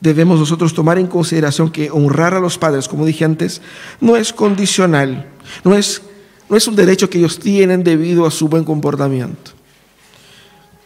debemos 0.00 0.38
nosotros 0.38 0.74
tomar 0.74 0.98
en 0.98 1.06
consideración 1.06 1.70
que 1.70 1.90
honrar 1.90 2.34
a 2.34 2.40
los 2.40 2.58
padres, 2.58 2.88
como 2.88 3.06
dije 3.06 3.24
antes, 3.24 3.62
no 4.00 4.16
es 4.16 4.32
condicional, 4.32 5.26
no 5.64 5.74
es, 5.74 6.02
no 6.48 6.56
es 6.56 6.66
un 6.66 6.76
derecho 6.76 7.08
que 7.08 7.18
ellos 7.18 7.38
tienen 7.38 7.82
debido 7.82 8.26
a 8.26 8.30
su 8.30 8.48
buen 8.48 8.64
comportamiento. 8.64 9.52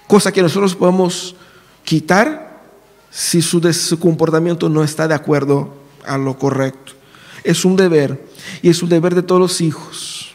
Cosa 0.06 0.32
que 0.32 0.42
nosotros 0.42 0.74
podemos 0.74 1.36
quitar 1.84 2.62
si 3.10 3.42
su, 3.42 3.60
su 3.72 3.98
comportamiento 3.98 4.68
no 4.68 4.84
está 4.84 5.08
de 5.08 5.14
acuerdo 5.14 5.74
a 6.06 6.16
lo 6.18 6.38
correcto. 6.38 6.92
Es 7.42 7.64
un 7.64 7.76
deber 7.76 8.26
y 8.62 8.70
es 8.70 8.82
un 8.82 8.88
deber 8.88 9.14
de 9.14 9.22
todos 9.22 9.40
los 9.40 9.60
hijos, 9.60 10.29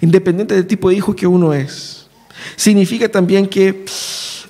independiente 0.00 0.54
del 0.54 0.66
tipo 0.66 0.88
de 0.88 0.96
hijo 0.96 1.14
que 1.14 1.26
uno 1.26 1.52
es. 1.52 2.06
Significa 2.56 3.08
también 3.08 3.48
que 3.48 3.84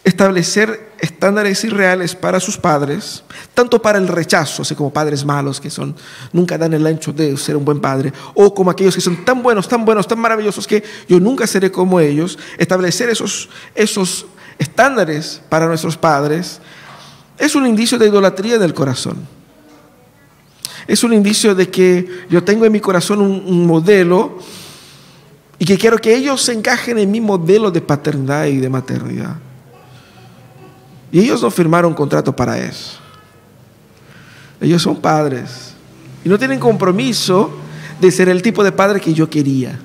establecer 0.04 0.92
estándares 1.00 1.64
irreales 1.64 2.14
para 2.14 2.38
sus 2.38 2.58
padres, 2.58 3.24
tanto 3.54 3.80
para 3.80 3.98
el 3.98 4.06
rechazo, 4.06 4.62
así 4.62 4.74
como 4.74 4.92
padres 4.92 5.24
malos 5.24 5.60
que 5.60 5.70
son 5.70 5.96
nunca 6.32 6.58
dan 6.58 6.74
el 6.74 6.86
ancho 6.86 7.12
de 7.12 7.36
ser 7.36 7.56
un 7.56 7.64
buen 7.64 7.80
padre, 7.80 8.12
o 8.34 8.54
como 8.54 8.70
aquellos 8.70 8.94
que 8.94 9.00
son 9.00 9.24
tan 9.24 9.42
buenos, 9.42 9.66
tan 9.66 9.84
buenos, 9.84 10.06
tan 10.06 10.18
maravillosos 10.18 10.66
que 10.66 10.84
yo 11.08 11.18
nunca 11.20 11.46
seré 11.46 11.70
como 11.70 12.00
ellos, 12.00 12.38
establecer 12.58 13.08
esos, 13.08 13.48
esos 13.74 14.26
estándares 14.58 15.40
para 15.48 15.66
nuestros 15.66 15.96
padres 15.96 16.60
es 17.38 17.54
un 17.54 17.66
indicio 17.66 17.98
de 17.98 18.06
idolatría 18.06 18.58
del 18.58 18.74
corazón. 18.74 19.16
Es 20.86 21.02
un 21.02 21.14
indicio 21.14 21.54
de 21.54 21.70
que 21.70 22.26
yo 22.28 22.44
tengo 22.44 22.66
en 22.66 22.72
mi 22.72 22.80
corazón 22.80 23.22
un, 23.22 23.42
un 23.46 23.66
modelo 23.66 24.38
y 25.58 25.64
que 25.64 25.78
quiero 25.78 25.98
que 25.98 26.14
ellos 26.14 26.42
se 26.42 26.52
encajen 26.52 26.98
en 26.98 27.10
mi 27.10 27.20
modelo 27.20 27.70
de 27.70 27.80
paternidad 27.80 28.46
y 28.46 28.58
de 28.58 28.68
maternidad. 28.68 29.36
Y 31.12 31.20
ellos 31.20 31.42
no 31.42 31.50
firmaron 31.50 31.94
contrato 31.94 32.34
para 32.34 32.58
eso. 32.58 32.98
Ellos 34.60 34.82
son 34.82 35.00
padres. 35.00 35.74
Y 36.24 36.28
no 36.28 36.38
tienen 36.38 36.58
compromiso 36.58 37.52
de 38.00 38.10
ser 38.10 38.28
el 38.28 38.42
tipo 38.42 38.64
de 38.64 38.72
padre 38.72 39.00
que 39.00 39.14
yo 39.14 39.30
quería. 39.30 39.78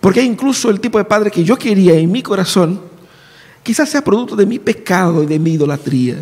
Porque 0.00 0.22
incluso 0.22 0.70
el 0.70 0.80
tipo 0.80 0.96
de 0.96 1.04
padre 1.04 1.30
que 1.30 1.44
yo 1.44 1.56
quería 1.58 1.94
en 1.94 2.10
mi 2.10 2.22
corazón, 2.22 2.80
quizás 3.62 3.90
sea 3.90 4.02
producto 4.02 4.34
de 4.34 4.46
mi 4.46 4.58
pecado 4.58 5.22
y 5.22 5.26
de 5.26 5.38
mi 5.38 5.52
idolatría. 5.52 6.16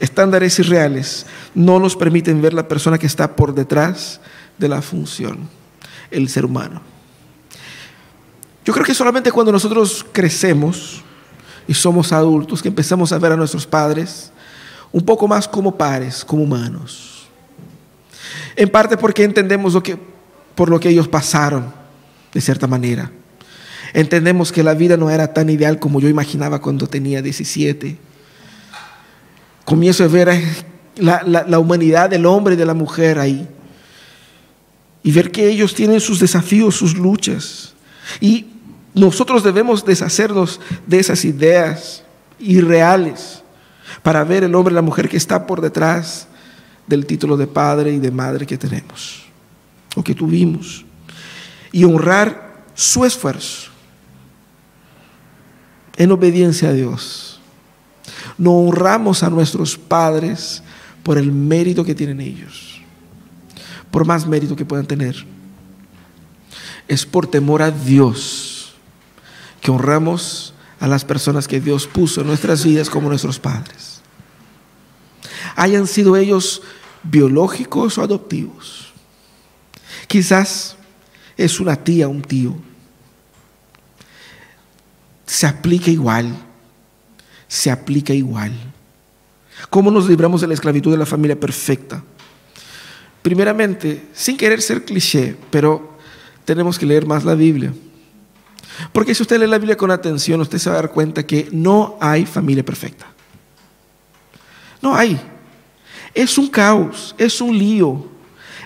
Estándares 0.00 0.58
irreales 0.58 1.26
no 1.54 1.78
nos 1.78 1.94
permiten 1.94 2.42
ver 2.42 2.54
la 2.54 2.66
persona 2.66 2.98
que 2.98 3.06
está 3.06 3.36
por 3.36 3.54
detrás 3.54 4.20
de 4.58 4.68
la 4.68 4.82
función, 4.82 5.48
el 6.10 6.28
ser 6.28 6.44
humano. 6.44 6.80
Yo 8.64 8.72
creo 8.72 8.84
que 8.84 8.94
solamente 8.94 9.32
cuando 9.32 9.52
nosotros 9.52 10.06
crecemos, 10.12 11.02
y 11.66 11.74
somos 11.74 12.12
adultos 12.12 12.62
que 12.62 12.68
empezamos 12.68 13.12
a 13.12 13.18
ver 13.18 13.32
a 13.32 13.36
nuestros 13.36 13.66
padres 13.66 14.32
un 14.90 15.04
poco 15.04 15.26
más 15.26 15.48
como 15.48 15.76
pares, 15.76 16.24
como 16.24 16.42
humanos. 16.42 17.26
En 18.56 18.68
parte 18.68 18.96
porque 18.96 19.24
entendemos 19.24 19.72
lo 19.72 19.82
que, 19.82 19.96
por 20.54 20.68
lo 20.68 20.78
que 20.78 20.90
ellos 20.90 21.08
pasaron, 21.08 21.72
de 22.34 22.40
cierta 22.40 22.66
manera. 22.66 23.10
Entendemos 23.94 24.52
que 24.52 24.62
la 24.62 24.74
vida 24.74 24.96
no 24.96 25.10
era 25.10 25.32
tan 25.32 25.48
ideal 25.48 25.78
como 25.78 26.00
yo 26.00 26.08
imaginaba 26.08 26.60
cuando 26.60 26.86
tenía 26.86 27.22
17. 27.22 27.96
Comienzo 29.64 30.04
a 30.04 30.08
ver 30.08 30.28
la, 30.96 31.22
la, 31.24 31.44
la 31.46 31.58
humanidad 31.58 32.10
del 32.10 32.26
hombre 32.26 32.54
y 32.54 32.58
de 32.58 32.66
la 32.66 32.74
mujer 32.74 33.18
ahí. 33.18 33.48
Y 35.02 35.10
ver 35.12 35.30
que 35.30 35.48
ellos 35.48 35.74
tienen 35.74 36.00
sus 36.00 36.20
desafíos, 36.20 36.76
sus 36.76 36.96
luchas. 36.96 37.74
Y 38.20 38.46
nosotros 38.94 39.42
debemos 39.42 39.84
deshacernos 39.84 40.60
de 40.86 41.00
esas 41.00 41.24
ideas 41.24 42.04
irreales 42.38 43.42
para 44.02 44.24
ver 44.24 44.44
el 44.44 44.54
hombre 44.54 44.72
y 44.72 44.76
la 44.76 44.82
mujer 44.82 45.08
que 45.08 45.16
está 45.16 45.46
por 45.46 45.60
detrás 45.60 46.26
del 46.86 47.06
título 47.06 47.36
de 47.36 47.46
padre 47.46 47.92
y 47.92 47.98
de 47.98 48.10
madre 48.10 48.46
que 48.46 48.58
tenemos 48.58 49.24
o 49.94 50.02
que 50.02 50.14
tuvimos 50.14 50.84
y 51.70 51.84
honrar 51.84 52.64
su 52.74 53.04
esfuerzo 53.04 53.70
en 55.96 56.10
obediencia 56.10 56.70
a 56.70 56.72
Dios. 56.72 57.40
No 58.38 58.52
honramos 58.52 59.22
a 59.22 59.30
nuestros 59.30 59.76
padres 59.76 60.62
por 61.02 61.18
el 61.18 61.32
mérito 61.32 61.84
que 61.84 61.94
tienen 61.94 62.20
ellos, 62.20 62.71
por 63.92 64.04
más 64.04 64.26
mérito 64.26 64.56
que 64.56 64.64
puedan 64.64 64.86
tener. 64.86 65.24
Es 66.88 67.06
por 67.06 67.28
temor 67.28 67.62
a 67.62 67.70
Dios 67.70 68.74
que 69.60 69.70
honramos 69.70 70.54
a 70.80 70.88
las 70.88 71.04
personas 71.04 71.46
que 71.46 71.60
Dios 71.60 71.86
puso 71.86 72.22
en 72.22 72.26
nuestras 72.26 72.64
vidas 72.64 72.90
como 72.90 73.08
nuestros 73.08 73.38
padres. 73.38 74.00
Hayan 75.54 75.86
sido 75.86 76.16
ellos 76.16 76.62
biológicos 77.04 77.98
o 77.98 78.02
adoptivos. 78.02 78.92
Quizás 80.08 80.76
es 81.36 81.60
una 81.60 81.76
tía, 81.76 82.08
un 82.08 82.22
tío. 82.22 82.56
Se 85.26 85.46
aplica 85.46 85.90
igual. 85.90 86.34
Se 87.46 87.70
aplica 87.70 88.14
igual. 88.14 88.52
¿Cómo 89.70 89.90
nos 89.90 90.08
libramos 90.08 90.40
de 90.40 90.48
la 90.48 90.54
esclavitud 90.54 90.90
de 90.90 90.98
la 90.98 91.06
familia 91.06 91.38
perfecta? 91.38 92.02
Primeramente, 93.22 94.02
sin 94.12 94.36
querer 94.36 94.60
ser 94.60 94.84
cliché, 94.84 95.36
pero 95.50 95.96
tenemos 96.44 96.78
que 96.78 96.86
leer 96.86 97.06
más 97.06 97.24
la 97.24 97.34
Biblia. 97.34 97.72
Porque 98.92 99.14
si 99.14 99.22
usted 99.22 99.38
lee 99.38 99.46
la 99.46 99.58
Biblia 99.58 99.76
con 99.76 99.90
atención, 99.90 100.40
usted 100.40 100.58
se 100.58 100.68
va 100.68 100.76
a 100.76 100.82
dar 100.82 100.90
cuenta 100.90 101.24
que 101.24 101.48
no 101.52 101.96
hay 102.00 102.26
familia 102.26 102.64
perfecta. 102.64 103.06
No 104.80 104.94
hay. 104.96 105.20
Es 106.14 106.36
un 106.36 106.48
caos, 106.48 107.14
es 107.16 107.40
un 107.40 107.56
lío, 107.56 108.06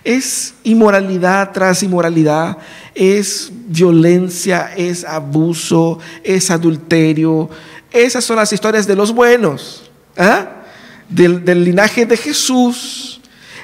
es 0.03 0.55
inmoralidad 0.65 1.53
tras 1.53 1.83
inmoralidad, 1.83 2.57
es 2.95 3.53
violencia, 3.67 4.73
es 4.77 5.05
abuso, 5.05 5.99
es 6.25 6.51
adulterio. 6.51 7.51
Esas 7.93 8.25
son 8.25 8.37
las 8.37 8.53
historias 8.53 8.87
de 8.87 8.97
los 8.97 9.13
buenos, 9.13 9.91
¿ah? 10.17 10.63
del, 11.09 11.45
del 11.45 11.65
linaje 11.65 12.07
de 12.07 12.17
Jesús. 12.17 13.16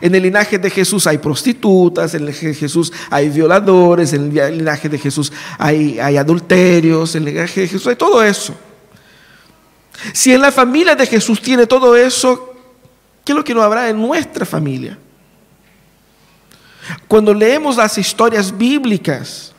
En 0.02 0.16
el 0.16 0.24
linaje 0.24 0.58
de 0.58 0.68
Jesús 0.68 1.06
hay 1.06 1.18
prostitutas, 1.18 2.12
en 2.14 2.22
el 2.22 2.26
linaje 2.26 2.48
de 2.48 2.54
Jesús 2.54 2.92
hay 3.08 3.28
violadores, 3.28 4.12
en 4.12 4.36
el 4.36 4.58
linaje 4.58 4.88
de 4.88 4.98
Jesús 4.98 5.32
hay, 5.56 5.96
adulterios, 6.00 7.14
en 7.14 7.22
el 7.28 7.34
linaje 7.34 7.60
de 7.60 7.68
Jesús 7.68 7.86
hay 7.86 7.94
todo 7.94 8.20
eso. 8.20 8.52
Si 10.12 10.32
en 10.32 10.40
la 10.40 10.50
familia 10.50 10.96
de 10.96 11.06
Jesús 11.06 11.40
tiene 11.40 11.68
todo 11.68 11.94
eso, 11.94 12.52
¿qué 13.24 13.30
es 13.30 13.36
lo 13.36 13.44
que 13.44 13.54
no 13.54 13.62
habrá 13.62 13.88
en 13.88 14.02
nuestra 14.02 14.44
familia? 14.44 14.98
Cuando 17.06 17.32
leemos 17.32 17.76
las 17.76 17.96
historias 17.96 18.58
bíblicas, 18.58 19.52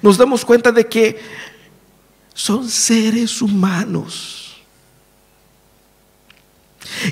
nos 0.00 0.16
damos 0.16 0.42
cuenta 0.42 0.72
de 0.72 0.86
que 0.86 1.20
son 2.32 2.66
seres 2.66 3.42
humanos 3.42 4.45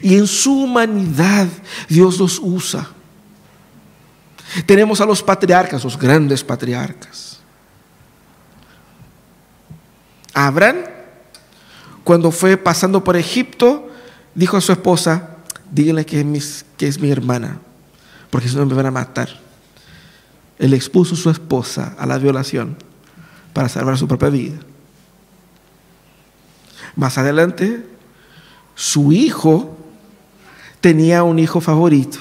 y 0.02 0.16
en 0.16 0.26
su 0.26 0.64
humanidad 0.64 1.48
Dios 1.88 2.18
los 2.18 2.38
usa. 2.42 2.88
Tenemos 4.66 5.00
a 5.00 5.06
los 5.06 5.22
patriarcas, 5.22 5.82
los 5.82 5.98
grandes 5.98 6.44
patriarcas. 6.44 7.40
Abraham, 10.32 10.84
cuando 12.02 12.30
fue 12.30 12.56
pasando 12.56 13.02
por 13.02 13.16
Egipto, 13.16 13.90
dijo 14.34 14.56
a 14.56 14.60
su 14.60 14.72
esposa, 14.72 15.36
díganle 15.70 16.04
que 16.04 16.20
es, 16.20 16.66
que 16.76 16.86
es 16.86 17.00
mi 17.00 17.10
hermana, 17.10 17.58
porque 18.30 18.48
si 18.48 18.56
no 18.56 18.66
me 18.66 18.74
van 18.74 18.86
a 18.86 18.90
matar. 18.90 19.28
Él 20.58 20.72
expuso 20.72 21.14
a 21.14 21.18
su 21.18 21.30
esposa 21.30 21.94
a 21.98 22.06
la 22.06 22.18
violación 22.18 22.76
para 23.52 23.68
salvar 23.68 23.98
su 23.98 24.06
propia 24.06 24.28
vida. 24.28 24.58
Más 26.96 27.18
adelante, 27.18 27.84
su 28.74 29.12
hijo 29.12 29.76
tenía 30.80 31.22
un 31.22 31.38
hijo 31.38 31.60
favorito. 31.60 32.18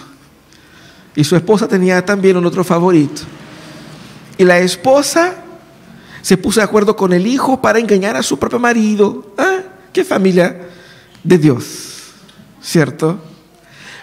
Y 1.16 1.24
su 1.24 1.36
esposa 1.36 1.68
tenía 1.68 2.04
también 2.06 2.38
un 2.38 2.46
otro 2.46 2.63
favorito. 2.63 3.22
Y 4.38 4.44
la 4.44 4.60
esposa 4.60 5.36
se 6.22 6.38
puso 6.38 6.60
de 6.60 6.63
acuerdo 6.63 6.96
con 6.96 7.13
el 7.13 7.28
hijo 7.28 7.62
para 7.62 7.80
engañar 7.80 8.16
a 8.16 8.24
su 8.24 8.39
propio 8.39 8.60
marido. 8.60 9.34
¿Ah? 9.38 9.60
¿Qué 9.92 10.04
familia 10.04 10.70
de 11.24 11.38
Dios? 11.38 12.13
¿Cierto? 12.62 13.20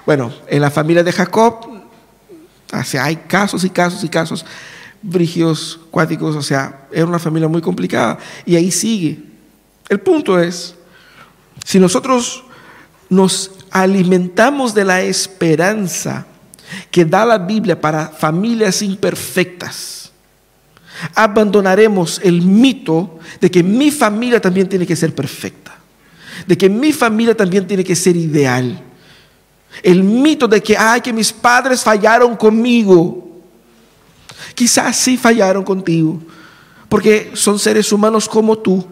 Bueno, 0.07 0.33
en 0.47 0.61
la 0.61 0.71
familia 0.71 1.03
de 1.03 1.13
Jacob 1.13 1.71
hay 2.73 3.17
casos 3.17 3.65
y 3.65 3.71
casos 3.71 4.05
y 4.05 4.09
casos 4.09 4.45
brígidos, 5.03 5.81
cuáticos, 5.91 6.37
o 6.37 6.43
sea, 6.43 6.87
era 6.93 7.07
una 7.07 7.19
familia 7.19 7.49
muy 7.49 7.61
complicada. 7.61 8.19
Y 8.45 8.57
ahí 8.57 8.71
sigue. 8.71 9.19
El 9.89 10.01
punto 10.01 10.39
es, 10.39 10.75
Si 11.65 11.79
nosotros 11.79 12.45
nos 13.09 13.53
alimentamos 13.71 14.75
de 14.75 14.85
la 14.85 15.03
esperanza 15.03 16.27
que 16.91 17.05
da 17.05 17.25
la 17.25 17.39
Biblia 17.39 17.81
para 17.81 18.09
familias 18.09 18.83
imperfectas, 18.83 20.11
abandonaremos 21.15 22.21
el 22.23 22.43
mito 22.43 23.19
de 23.41 23.51
que 23.51 23.63
mi 23.63 23.91
familia 23.91 24.41
también 24.41 24.69
tiene 24.69 24.87
que 24.87 24.97
ser 24.97 25.15
perfecta, 25.15 25.77
de 26.47 26.57
que 26.57 26.69
mi 26.69 26.93
familia 26.93 27.37
también 27.37 27.67
tiene 27.67 27.85
que 27.85 27.97
ser 27.97 28.17
ideal. 28.17 28.83
El 29.83 30.03
mito 30.03 30.49
de 30.49 30.63
que, 30.63 30.77
ay, 30.77 31.01
que 31.01 31.13
mis 31.13 31.33
padres 31.33 31.83
fallaron 31.83 32.37
conmigo. 32.37 33.29
Quizás 34.55 34.97
sí 34.97 35.17
fallaron 35.17 35.63
contigo, 35.63 36.21
porque 36.89 37.31
son 37.35 37.59
seres 37.59 37.93
humanos 37.93 38.29
como 38.29 38.59
tú. 38.59 38.85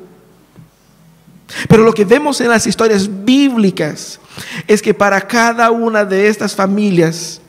Pero 1.68 1.82
lo 1.82 1.92
que 1.92 2.04
vemos 2.04 2.40
en 2.40 2.48
las 2.48 2.66
historias 2.66 3.08
bíblicas 3.24 4.20
es 4.66 4.82
que 4.82 4.94
para 4.94 5.20
cada 5.20 5.70
una 5.70 6.04
de 6.04 6.28
estas 6.28 6.54
familias 6.54 7.40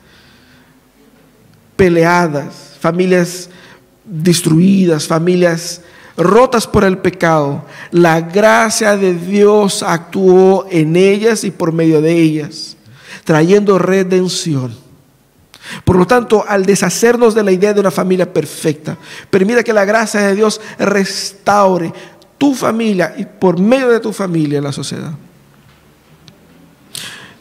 peleadas, 1.76 2.76
familias 2.80 3.50
destruidas, 4.04 5.06
familias 5.06 5.82
rotas 6.16 6.66
por 6.66 6.84
el 6.84 6.98
pecado, 6.98 7.64
la 7.90 8.20
gracia 8.20 8.96
de 8.96 9.14
Dios 9.14 9.82
actuó 9.82 10.66
en 10.70 10.96
ellas 10.96 11.44
y 11.44 11.50
por 11.50 11.72
medio 11.72 12.00
de 12.00 12.12
ellas, 12.12 12.76
trayendo 13.24 13.78
redención. 13.78 14.74
Por 15.84 15.96
lo 15.96 16.06
tanto, 16.06 16.44
al 16.48 16.66
deshacernos 16.66 17.34
de 17.34 17.44
la 17.44 17.52
idea 17.52 17.72
de 17.72 17.80
una 17.80 17.90
familia 17.90 18.32
perfecta, 18.32 18.96
permita 19.28 19.62
que 19.62 19.72
la 19.72 19.84
gracia 19.84 20.20
de 20.20 20.34
Dios 20.34 20.60
restaure 20.78 21.92
tu 22.40 22.54
familia 22.54 23.14
y 23.18 23.26
por 23.26 23.60
medio 23.60 23.90
de 23.90 24.00
tu 24.00 24.14
familia 24.14 24.62
la 24.62 24.72
sociedad. 24.72 25.12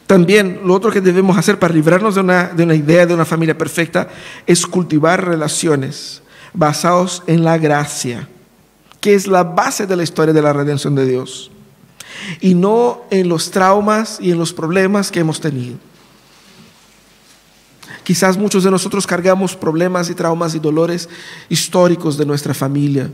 También 0.05 0.59
lo 0.65 0.73
otro 0.73 0.91
que 0.91 0.99
debemos 0.99 1.38
hacer 1.38 1.57
para 1.57 1.73
librarnos 1.73 2.15
de 2.15 2.21
una, 2.21 2.49
de 2.49 2.63
una 2.63 2.75
idea 2.75 3.05
de 3.05 3.13
una 3.13 3.23
familia 3.23 3.57
perfecta 3.57 4.09
es 4.45 4.67
cultivar 4.67 5.25
relaciones 5.25 6.21
basados 6.53 7.23
en 7.27 7.45
la 7.45 7.57
gracia, 7.57 8.27
que 8.99 9.13
es 9.13 9.25
la 9.25 9.45
base 9.45 9.88
de 9.88 9.95
la 9.95 10.03
historia 10.03 10.33
de 10.33 10.41
la 10.41 10.51
redención 10.51 10.95
de 10.95 11.05
Dios, 11.05 11.49
y 12.41 12.53
no 12.53 13.03
en 13.09 13.29
los 13.29 13.51
traumas 13.51 14.17
y 14.19 14.31
en 14.31 14.38
los 14.38 14.51
problemas 14.51 15.12
que 15.12 15.21
hemos 15.21 15.39
tenido. 15.39 15.77
Quizás 18.03 18.38
muchos 18.38 18.65
de 18.65 18.71
nosotros 18.71 19.07
cargamos 19.07 19.55
problemas 19.55 20.09
y 20.09 20.13
traumas 20.13 20.55
y 20.55 20.59
dolores 20.59 21.07
históricos 21.47 22.17
de 22.17 22.25
nuestra 22.25 22.53
familia 22.53 23.09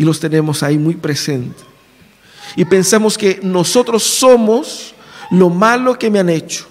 y 0.00 0.04
los 0.04 0.18
tenemos 0.18 0.62
ahí 0.62 0.78
muy 0.78 0.94
presentes. 0.94 1.62
Y 2.56 2.64
pensamos 2.64 3.18
que 3.18 3.38
nosotros 3.42 4.02
somos 4.02 4.94
lo 5.30 5.50
malo 5.50 5.98
que 5.98 6.08
me 6.08 6.18
han 6.18 6.30
hecho. 6.30 6.64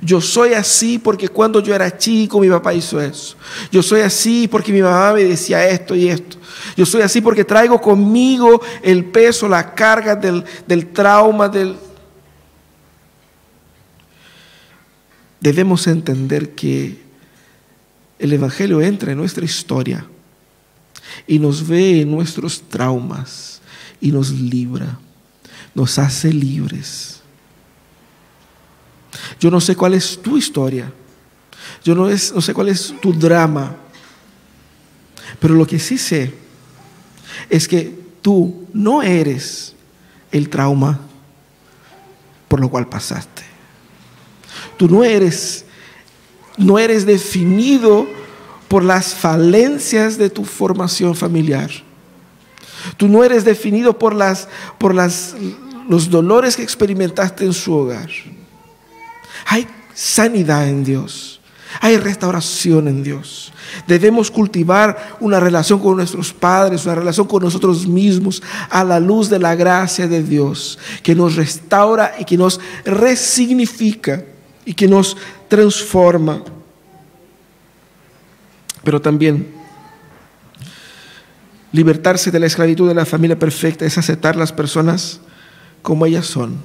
Yo 0.00 0.18
soy 0.22 0.54
así 0.54 0.98
porque 0.98 1.28
cuando 1.28 1.60
yo 1.60 1.74
era 1.74 1.94
chico 1.94 2.40
mi 2.40 2.48
papá 2.48 2.72
hizo 2.72 2.98
eso. 2.98 3.36
Yo 3.70 3.82
soy 3.82 4.00
así 4.00 4.48
porque 4.48 4.72
mi 4.72 4.80
mamá 4.80 5.12
me 5.12 5.24
decía 5.24 5.68
esto 5.68 5.94
y 5.94 6.08
esto. 6.08 6.38
Yo 6.74 6.86
soy 6.86 7.02
así 7.02 7.20
porque 7.20 7.44
traigo 7.44 7.78
conmigo 7.78 8.62
el 8.82 9.04
peso, 9.04 9.46
la 9.46 9.74
carga 9.74 10.16
del, 10.16 10.42
del 10.66 10.86
trauma, 10.86 11.50
del... 11.50 11.76
Debemos 15.38 15.86
entender 15.86 16.54
que 16.54 16.96
el 18.18 18.32
Evangelio 18.32 18.80
entra 18.80 19.12
en 19.12 19.18
nuestra 19.18 19.44
historia 19.44 20.06
y 21.26 21.38
nos 21.38 21.66
ve 21.66 22.02
en 22.02 22.10
nuestros 22.10 22.62
traumas 22.62 23.60
y 24.00 24.10
nos 24.12 24.30
libra, 24.30 24.98
nos 25.74 25.98
hace 25.98 26.32
libres. 26.32 27.20
Yo 29.40 29.50
no 29.50 29.60
sé 29.60 29.76
cuál 29.76 29.94
es 29.94 30.20
tu 30.20 30.36
historia, 30.36 30.92
yo 31.82 31.94
no, 31.94 32.08
es, 32.08 32.32
no 32.34 32.40
sé 32.40 32.52
cuál 32.52 32.68
es 32.68 32.94
tu 33.00 33.12
drama, 33.12 33.76
pero 35.40 35.54
lo 35.54 35.66
que 35.66 35.78
sí 35.78 35.98
sé 35.98 36.34
es 37.50 37.68
que 37.68 37.98
tú 38.22 38.66
no 38.72 39.02
eres 39.02 39.74
el 40.30 40.48
trauma 40.48 41.00
por 42.48 42.60
lo 42.60 42.68
cual 42.68 42.88
pasaste. 42.88 43.42
Tú 44.76 44.88
no 44.88 45.02
eres, 45.02 45.64
no 46.56 46.78
eres 46.78 47.04
definido 47.04 48.06
por 48.74 48.82
las 48.82 49.14
falencias 49.14 50.18
de 50.18 50.28
tu 50.28 50.44
formación 50.44 51.14
familiar. 51.14 51.70
Tú 52.96 53.06
no 53.06 53.22
eres 53.22 53.44
definido 53.44 53.96
por, 53.96 54.12
las, 54.12 54.48
por 54.78 54.92
las, 54.92 55.36
los 55.88 56.10
dolores 56.10 56.56
que 56.56 56.64
experimentaste 56.64 57.44
en 57.44 57.52
su 57.52 57.72
hogar. 57.72 58.10
Hay 59.46 59.68
sanidad 59.94 60.66
en 60.68 60.82
Dios. 60.82 61.40
Hay 61.80 61.98
restauración 61.98 62.88
en 62.88 63.04
Dios. 63.04 63.52
Debemos 63.86 64.28
cultivar 64.28 65.18
una 65.20 65.38
relación 65.38 65.78
con 65.78 65.98
nuestros 65.98 66.32
padres, 66.32 66.84
una 66.84 66.96
relación 66.96 67.28
con 67.28 67.44
nosotros 67.44 67.86
mismos 67.86 68.42
a 68.70 68.82
la 68.82 68.98
luz 68.98 69.30
de 69.30 69.38
la 69.38 69.54
gracia 69.54 70.08
de 70.08 70.20
Dios, 70.20 70.80
que 71.04 71.14
nos 71.14 71.36
restaura 71.36 72.16
y 72.18 72.24
que 72.24 72.36
nos 72.36 72.58
resignifica 72.84 74.24
y 74.64 74.74
que 74.74 74.88
nos 74.88 75.16
transforma 75.46 76.42
pero 78.84 79.00
también 79.00 79.48
libertarse 81.72 82.30
de 82.30 82.38
la 82.38 82.46
esclavitud 82.46 82.86
de 82.86 82.94
la 82.94 83.04
familia 83.04 83.38
perfecta 83.38 83.84
es 83.84 83.98
aceptar 83.98 84.36
las 84.36 84.52
personas 84.52 85.20
como 85.82 86.06
ellas 86.06 86.26
son. 86.26 86.56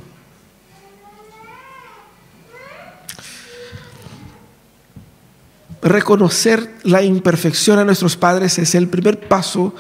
Reconocer 5.82 6.76
la 6.84 7.02
imperfección 7.02 7.80
a 7.80 7.86
nuestros 7.86 8.18
padres 8.18 8.60
es 8.60 8.76
el 8.76 8.90
primer 8.90 9.28
paso 9.28 9.74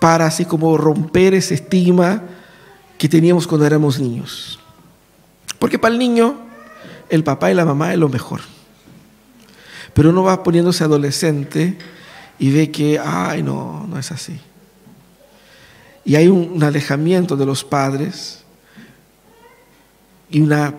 para 0.00 0.26
así 0.26 0.44
como 0.44 0.76
romper 0.76 1.34
ese 1.34 1.54
estigma 1.54 2.22
que 2.98 3.08
teníamos 3.08 3.46
cuando 3.46 3.66
éramos 3.66 4.00
niños. 4.00 4.58
Porque 5.58 5.78
para 5.78 5.92
el 5.92 5.98
niño 5.98 6.36
el 7.10 7.22
papá 7.22 7.50
y 7.50 7.54
la 7.54 7.64
mamá 7.64 7.92
es 7.92 7.98
lo 7.98 8.08
mejor. 8.08 8.40
Pero 9.94 10.10
uno 10.10 10.24
va 10.24 10.42
poniéndose 10.42 10.84
adolescente 10.84 11.78
y 12.38 12.50
ve 12.50 12.70
que, 12.70 12.98
ay, 12.98 13.42
no, 13.42 13.86
no 13.88 13.98
es 13.98 14.10
así. 14.10 14.38
Y 16.04 16.16
hay 16.16 16.28
un, 16.28 16.62
alejamiento 16.62 17.36
de 17.36 17.46
los 17.46 17.64
padres 17.64 18.44
y 20.28 20.40
una, 20.40 20.74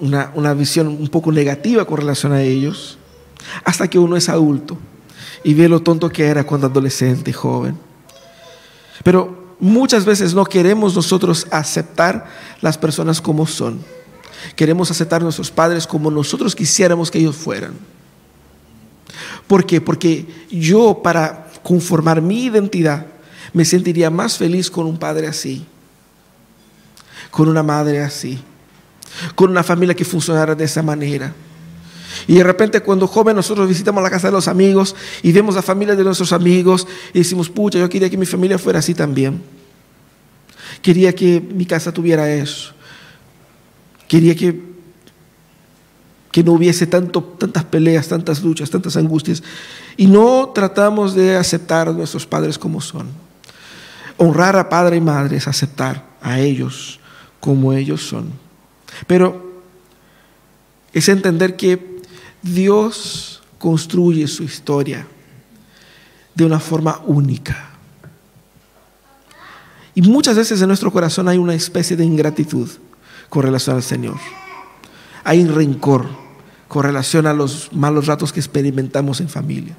una, 0.00 0.32
una 0.34 0.52
visión 0.52 0.88
un 0.88 1.08
poco 1.08 1.32
negativa 1.32 1.86
con 1.86 1.98
relación 1.98 2.32
a 2.32 2.42
ellos, 2.42 2.98
hasta 3.64 3.88
que 3.88 3.98
uno 3.98 4.16
es 4.16 4.28
adulto 4.28 4.76
y 5.44 5.54
ve 5.54 5.68
lo 5.68 5.80
tonto 5.80 6.10
que 6.10 6.26
era 6.26 6.44
cuando 6.44 6.66
adolescente 6.66 7.30
y 7.30 7.34
joven. 7.34 7.78
Pero 9.04 9.54
muchas 9.60 10.04
veces 10.04 10.34
no 10.34 10.44
queremos 10.44 10.94
nosotros 10.94 11.46
aceptar 11.50 12.26
las 12.60 12.76
personas 12.76 13.20
como 13.20 13.46
son. 13.46 13.80
Queremos 14.56 14.90
aceptar 14.90 15.20
a 15.20 15.24
nuestros 15.24 15.50
padres 15.50 15.86
como 15.86 16.10
nosotros 16.10 16.54
quisiéramos 16.54 17.10
que 17.10 17.18
ellos 17.18 17.36
fueran. 17.36 17.72
¿Por 19.48 19.64
qué? 19.66 19.80
Porque 19.80 20.26
yo 20.50 21.00
para 21.02 21.50
conformar 21.64 22.22
mi 22.22 22.44
identidad 22.44 23.06
me 23.52 23.64
sentiría 23.64 24.10
más 24.10 24.36
feliz 24.36 24.70
con 24.70 24.86
un 24.86 24.98
padre 24.98 25.26
así, 25.26 25.64
con 27.30 27.48
una 27.48 27.62
madre 27.62 28.00
así, 28.02 28.38
con 29.34 29.50
una 29.50 29.64
familia 29.64 29.96
que 29.96 30.04
funcionara 30.04 30.54
de 30.54 30.64
esa 30.64 30.82
manera. 30.82 31.34
Y 32.26 32.34
de 32.34 32.44
repente 32.44 32.80
cuando 32.80 33.06
joven 33.06 33.36
nosotros 33.36 33.66
visitamos 33.66 34.02
la 34.02 34.10
casa 34.10 34.28
de 34.28 34.32
los 34.32 34.48
amigos 34.48 34.94
y 35.22 35.32
vemos 35.32 35.54
la 35.54 35.62
familia 35.62 35.96
de 35.96 36.04
nuestros 36.04 36.32
amigos 36.32 36.86
y 37.14 37.18
decimos, 37.18 37.48
pucha, 37.48 37.78
yo 37.78 37.88
quería 37.88 38.10
que 38.10 38.18
mi 38.18 38.26
familia 38.26 38.58
fuera 38.58 38.80
así 38.80 38.94
también. 38.94 39.42
Quería 40.82 41.14
que 41.14 41.40
mi 41.40 41.64
casa 41.64 41.90
tuviera 41.90 42.30
eso. 42.30 42.72
Quería 44.06 44.34
que 44.34 44.77
que 46.30 46.44
no 46.44 46.52
hubiese 46.52 46.86
tanto, 46.86 47.22
tantas 47.22 47.64
peleas, 47.64 48.08
tantas 48.08 48.42
luchas, 48.42 48.70
tantas 48.70 48.96
angustias. 48.96 49.42
Y 49.96 50.06
no 50.06 50.50
tratamos 50.54 51.14
de 51.14 51.36
aceptar 51.36 51.88
a 51.88 51.92
nuestros 51.92 52.26
padres 52.26 52.58
como 52.58 52.80
son. 52.80 53.08
Honrar 54.16 54.56
a 54.56 54.68
padre 54.68 54.96
y 54.96 55.00
madre 55.00 55.36
es 55.36 55.48
aceptar 55.48 56.04
a 56.20 56.38
ellos 56.38 57.00
como 57.40 57.72
ellos 57.72 58.06
son. 58.06 58.30
Pero 59.06 59.62
es 60.92 61.08
entender 61.08 61.56
que 61.56 62.02
Dios 62.42 63.42
construye 63.58 64.26
su 64.28 64.42
historia 64.42 65.06
de 66.34 66.44
una 66.44 66.60
forma 66.60 67.00
única. 67.06 67.70
Y 69.94 70.02
muchas 70.02 70.36
veces 70.36 70.60
en 70.60 70.68
nuestro 70.68 70.92
corazón 70.92 71.28
hay 71.28 71.38
una 71.38 71.54
especie 71.54 71.96
de 71.96 72.04
ingratitud 72.04 72.68
con 73.28 73.42
relación 73.42 73.76
al 73.76 73.82
Señor 73.82 74.16
hay 75.28 75.46
rencor 75.46 76.06
con 76.68 76.84
relación 76.84 77.26
a 77.26 77.34
los 77.34 77.70
malos 77.74 78.06
ratos 78.06 78.32
que 78.32 78.40
experimentamos 78.40 79.20
en 79.20 79.28
familia. 79.28 79.76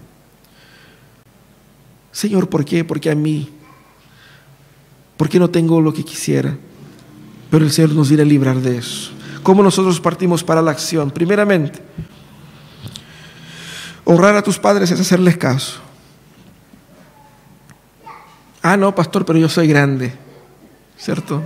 Señor, 2.11 2.49
¿por 2.49 2.63
qué? 2.63 2.83
¿Por 2.83 2.99
qué 2.99 3.09
a 3.09 3.15
mí? 3.15 3.49
¿Por 5.17 5.27
qué 5.27 5.39
no 5.39 5.49
tengo 5.49 5.81
lo 5.81 5.91
que 5.91 6.05
quisiera? 6.05 6.55
Pero 7.49 7.65
el 7.65 7.71
Señor 7.71 7.93
nos 7.93 8.09
viene 8.09 8.21
a 8.21 8.27
librar 8.27 8.57
de 8.57 8.77
eso. 8.77 9.09
¿Cómo 9.41 9.63
nosotros 9.63 9.99
partimos 9.99 10.43
para 10.43 10.61
la 10.61 10.69
acción? 10.69 11.09
Primeramente, 11.09 11.81
honrar 14.05 14.35
a 14.35 14.43
tus 14.43 14.59
padres 14.59 14.91
es 14.91 14.99
hacerles 14.99 15.35
caso. 15.35 15.79
Ah, 18.61 18.77
no, 18.77 18.93
pastor, 18.93 19.25
pero 19.25 19.39
yo 19.39 19.49
soy 19.49 19.67
grande, 19.67 20.13
¿cierto? 20.95 21.41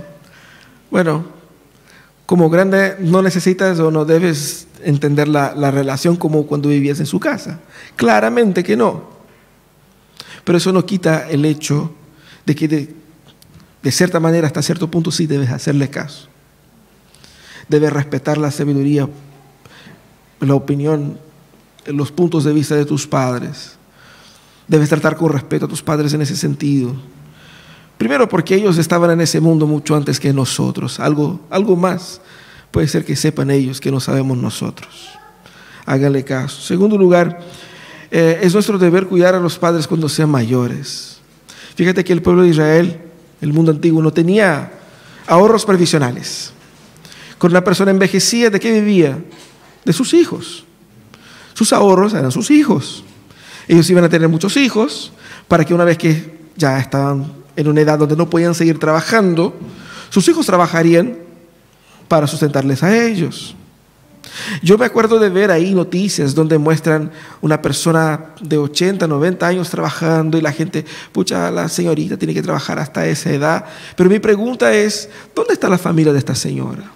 Bueno, 0.90 1.24
como 2.26 2.48
grande 2.48 2.96
no 3.00 3.22
necesitas 3.22 3.78
o 3.80 3.90
no 3.90 4.04
debes 4.04 4.66
entender 4.82 5.28
la, 5.28 5.54
la 5.54 5.70
relación 5.70 6.16
como 6.16 6.46
cuando 6.46 6.68
vivías 6.68 7.00
en 7.00 7.06
su 7.06 7.20
casa. 7.20 7.60
Claramente 7.96 8.64
que 8.64 8.76
no. 8.76 9.14
Pero 10.44 10.58
eso 10.58 10.72
no 10.72 10.86
quita 10.86 11.28
el 11.28 11.44
hecho 11.44 11.92
de 12.46 12.54
que 12.54 12.68
de, 12.68 12.94
de 13.82 13.92
cierta 13.92 14.20
manera, 14.20 14.46
hasta 14.46 14.62
cierto 14.62 14.90
punto, 14.90 15.10
sí 15.10 15.26
debes 15.26 15.50
hacerle 15.50 15.90
caso. 15.90 16.28
Debes 17.68 17.92
respetar 17.92 18.38
la 18.38 18.50
sabiduría, 18.50 19.08
la 20.40 20.54
opinión, 20.54 21.18
los 21.86 22.12
puntos 22.12 22.44
de 22.44 22.52
vista 22.52 22.74
de 22.74 22.84
tus 22.84 23.06
padres. 23.06 23.76
Debes 24.68 24.88
tratar 24.88 25.16
con 25.16 25.32
respeto 25.32 25.66
a 25.66 25.68
tus 25.68 25.82
padres 25.82 26.12
en 26.14 26.22
ese 26.22 26.36
sentido. 26.36 26.94
Primero 28.04 28.28
porque 28.28 28.54
ellos 28.54 28.76
estaban 28.76 29.12
en 29.12 29.22
ese 29.22 29.40
mundo 29.40 29.66
mucho 29.66 29.96
antes 29.96 30.20
que 30.20 30.30
nosotros. 30.30 31.00
Algo, 31.00 31.40
algo 31.48 31.74
más 31.74 32.20
puede 32.70 32.86
ser 32.86 33.02
que 33.02 33.16
sepan 33.16 33.50
ellos 33.50 33.80
que 33.80 33.90
no 33.90 33.98
sabemos 33.98 34.36
nosotros. 34.36 35.08
Hágale 35.86 36.22
caso. 36.22 36.60
Segundo 36.60 36.98
lugar, 36.98 37.40
eh, 38.10 38.40
es 38.42 38.52
nuestro 38.52 38.76
deber 38.76 39.06
cuidar 39.06 39.34
a 39.34 39.40
los 39.40 39.58
padres 39.58 39.86
cuando 39.86 40.10
sean 40.10 40.28
mayores. 40.28 41.16
Fíjate 41.76 42.04
que 42.04 42.12
el 42.12 42.20
pueblo 42.20 42.42
de 42.42 42.50
Israel, 42.50 43.00
el 43.40 43.54
mundo 43.54 43.72
antiguo, 43.72 44.02
no 44.02 44.12
tenía 44.12 44.70
ahorros 45.26 45.64
previsionales. 45.64 46.52
Cuando 47.38 47.56
una 47.56 47.64
persona 47.64 47.90
envejecía, 47.90 48.50
¿de 48.50 48.60
qué 48.60 48.70
vivía? 48.70 49.18
De 49.82 49.94
sus 49.94 50.12
hijos. 50.12 50.66
Sus 51.54 51.72
ahorros 51.72 52.12
eran 52.12 52.30
sus 52.30 52.50
hijos. 52.50 53.02
Ellos 53.66 53.88
iban 53.88 54.04
a 54.04 54.10
tener 54.10 54.28
muchos 54.28 54.58
hijos 54.58 55.10
para 55.48 55.64
que 55.64 55.72
una 55.72 55.84
vez 55.84 55.96
que 55.96 56.34
ya 56.54 56.78
estaban 56.78 57.43
en 57.56 57.68
una 57.68 57.80
edad 57.80 57.98
donde 57.98 58.16
no 58.16 58.28
podían 58.28 58.54
seguir 58.54 58.78
trabajando, 58.78 59.54
sus 60.10 60.26
hijos 60.28 60.46
trabajarían 60.46 61.18
para 62.08 62.26
sustentarles 62.26 62.82
a 62.82 62.96
ellos. 63.06 63.56
Yo 64.62 64.78
me 64.78 64.86
acuerdo 64.86 65.18
de 65.18 65.28
ver 65.28 65.50
ahí 65.50 65.74
noticias 65.74 66.34
donde 66.34 66.58
muestran 66.58 67.10
una 67.40 67.60
persona 67.60 68.34
de 68.40 68.58
80, 68.58 69.06
90 69.06 69.46
años 69.46 69.70
trabajando 69.70 70.38
y 70.38 70.40
la 70.40 70.52
gente, 70.52 70.84
pucha, 71.12 71.50
la 71.50 71.68
señorita 71.68 72.16
tiene 72.16 72.34
que 72.34 72.42
trabajar 72.42 72.78
hasta 72.78 73.06
esa 73.06 73.30
edad. 73.30 73.64
Pero 73.96 74.10
mi 74.10 74.18
pregunta 74.18 74.74
es, 74.74 75.08
¿dónde 75.34 75.54
está 75.54 75.68
la 75.68 75.78
familia 75.78 76.12
de 76.12 76.18
esta 76.18 76.34
señora? 76.34 76.90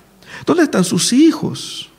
¿Dónde 0.45 0.65
están 0.65 0.85
sus 0.85 1.13
hijos? 1.13 1.91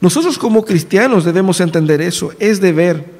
Nosotros 0.00 0.38
como 0.38 0.64
cristianos 0.64 1.24
debemos 1.24 1.60
entender 1.60 2.00
eso. 2.00 2.32
Es 2.38 2.60
deber 2.60 3.12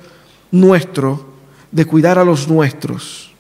nuestro 0.51 1.27
de 1.71 1.85
cuidar 1.85 2.19
a 2.19 2.25
los 2.25 2.49
nuestros 2.49 3.32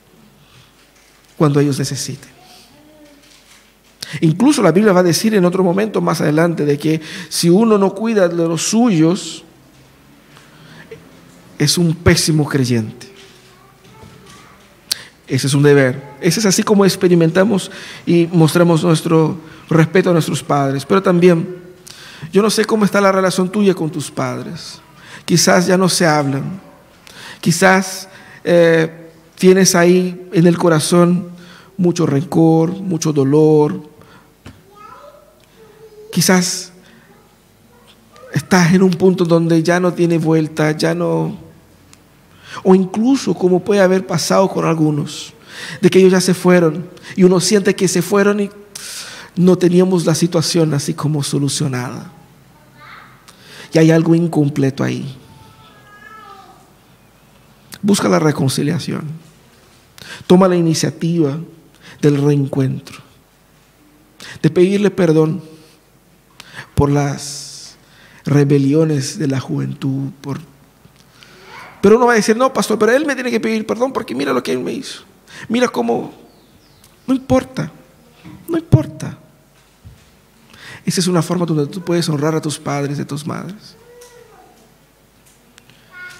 cuando 1.36 1.60
ellos 1.60 1.78
necesiten. 1.78 2.30
Incluso 4.20 4.62
la 4.62 4.72
Biblia 4.72 4.92
va 4.92 5.00
a 5.00 5.04
decir 5.04 5.34
en 5.34 5.44
otro 5.44 5.64
momento 5.64 6.00
más 6.00 6.20
adelante 6.20 6.64
de 6.64 6.78
que 6.78 7.00
si 7.28 7.48
uno 7.48 7.78
no 7.78 7.94
cuida 7.94 8.28
de 8.28 8.36
los 8.36 8.62
suyos, 8.62 9.44
es 11.58 11.78
un 11.78 11.94
pésimo 11.94 12.46
creyente. 12.46 13.10
Ese 15.26 15.46
es 15.46 15.54
un 15.54 15.62
deber. 15.62 16.02
Ese 16.20 16.40
es 16.40 16.46
así 16.46 16.62
como 16.62 16.84
experimentamos 16.84 17.70
y 18.04 18.28
mostramos 18.32 18.84
nuestro 18.84 19.38
respeto 19.70 20.10
a 20.10 20.12
nuestros 20.12 20.42
padres. 20.42 20.84
Pero 20.84 21.02
también, 21.02 21.56
yo 22.32 22.42
no 22.42 22.50
sé 22.50 22.66
cómo 22.66 22.84
está 22.84 23.00
la 23.00 23.12
relación 23.12 23.50
tuya 23.50 23.72
con 23.72 23.90
tus 23.90 24.10
padres. 24.10 24.80
Quizás 25.24 25.66
ya 25.66 25.78
no 25.78 25.88
se 25.88 26.06
hablan. 26.06 26.60
Quizás 27.40 28.08
eh, 28.44 29.01
tienes 29.42 29.74
ahí 29.74 30.28
en 30.32 30.46
el 30.46 30.56
corazón 30.56 31.26
mucho 31.76 32.06
rencor, 32.06 32.70
mucho 32.70 33.12
dolor. 33.12 33.82
Quizás 36.12 36.70
estás 38.32 38.72
en 38.72 38.84
un 38.84 38.92
punto 38.92 39.24
donde 39.24 39.60
ya 39.60 39.80
no 39.80 39.92
tiene 39.92 40.18
vuelta, 40.18 40.70
ya 40.78 40.94
no... 40.94 41.36
O 42.62 42.76
incluso 42.76 43.34
como 43.34 43.64
puede 43.64 43.80
haber 43.80 44.06
pasado 44.06 44.48
con 44.48 44.64
algunos, 44.64 45.34
de 45.80 45.90
que 45.90 45.98
ellos 45.98 46.12
ya 46.12 46.20
se 46.20 46.34
fueron 46.34 46.88
y 47.16 47.24
uno 47.24 47.40
siente 47.40 47.74
que 47.74 47.88
se 47.88 48.00
fueron 48.00 48.38
y 48.38 48.50
no 49.34 49.58
teníamos 49.58 50.06
la 50.06 50.14
situación 50.14 50.72
así 50.72 50.94
como 50.94 51.20
solucionada. 51.24 52.12
Y 53.72 53.78
hay 53.78 53.90
algo 53.90 54.14
incompleto 54.14 54.84
ahí. 54.84 55.16
Busca 57.82 58.08
la 58.08 58.20
reconciliación. 58.20 59.21
Toma 60.26 60.48
la 60.48 60.56
iniciativa 60.56 61.38
del 62.00 62.22
reencuentro. 62.22 62.98
De 64.40 64.50
pedirle 64.50 64.90
perdón 64.90 65.42
por 66.74 66.90
las 66.90 67.76
rebeliones 68.24 69.18
de 69.18 69.28
la 69.28 69.40
juventud. 69.40 70.10
Por... 70.20 70.40
Pero 71.80 71.96
uno 71.96 72.06
va 72.06 72.12
a 72.12 72.16
decir, 72.16 72.36
no, 72.36 72.52
pastor, 72.52 72.78
pero 72.78 72.92
él 72.92 73.06
me 73.06 73.14
tiene 73.14 73.30
que 73.30 73.40
pedir 73.40 73.66
perdón 73.66 73.92
porque 73.92 74.14
mira 74.14 74.32
lo 74.32 74.42
que 74.42 74.52
él 74.52 74.60
me 74.60 74.72
hizo. 74.72 75.02
Mira 75.48 75.68
cómo... 75.68 76.12
No 77.06 77.14
importa. 77.14 77.70
No 78.48 78.56
importa. 78.56 79.18
Esa 80.84 81.00
es 81.00 81.06
una 81.06 81.22
forma 81.22 81.46
donde 81.46 81.66
tú 81.66 81.80
puedes 81.82 82.08
honrar 82.08 82.34
a 82.34 82.40
tus 82.40 82.58
padres 82.58 82.98
a 82.98 83.06
tus 83.06 83.26
madres. 83.26 83.76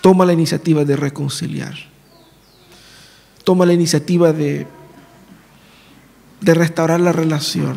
Toma 0.01 0.25
la 0.25 0.33
iniciativa 0.33 0.85
de 0.85 0.97
reconciliar. 0.97 1.92
Toma 3.45 3.67
la 3.67 3.73
iniciativa 3.73 4.33
de, 4.33 4.67
de 6.41 6.55
restaurar 6.55 7.01
la 7.01 7.13
relación. 7.13 7.77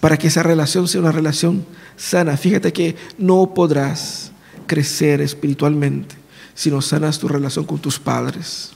Para 0.00 0.16
que 0.16 0.28
esa 0.28 0.42
relación 0.42 0.86
sea 0.86 1.00
una 1.00 1.12
relación 1.12 1.66
sana. 1.96 2.36
Fíjate 2.36 2.72
que 2.72 2.96
no 3.18 3.52
podrás 3.54 4.30
crecer 4.66 5.20
espiritualmente 5.20 6.14
si 6.54 6.70
no 6.70 6.80
sanas 6.80 7.18
tu 7.18 7.28
relación 7.28 7.64
con 7.64 7.78
tus 7.78 7.98
padres. 7.98 8.70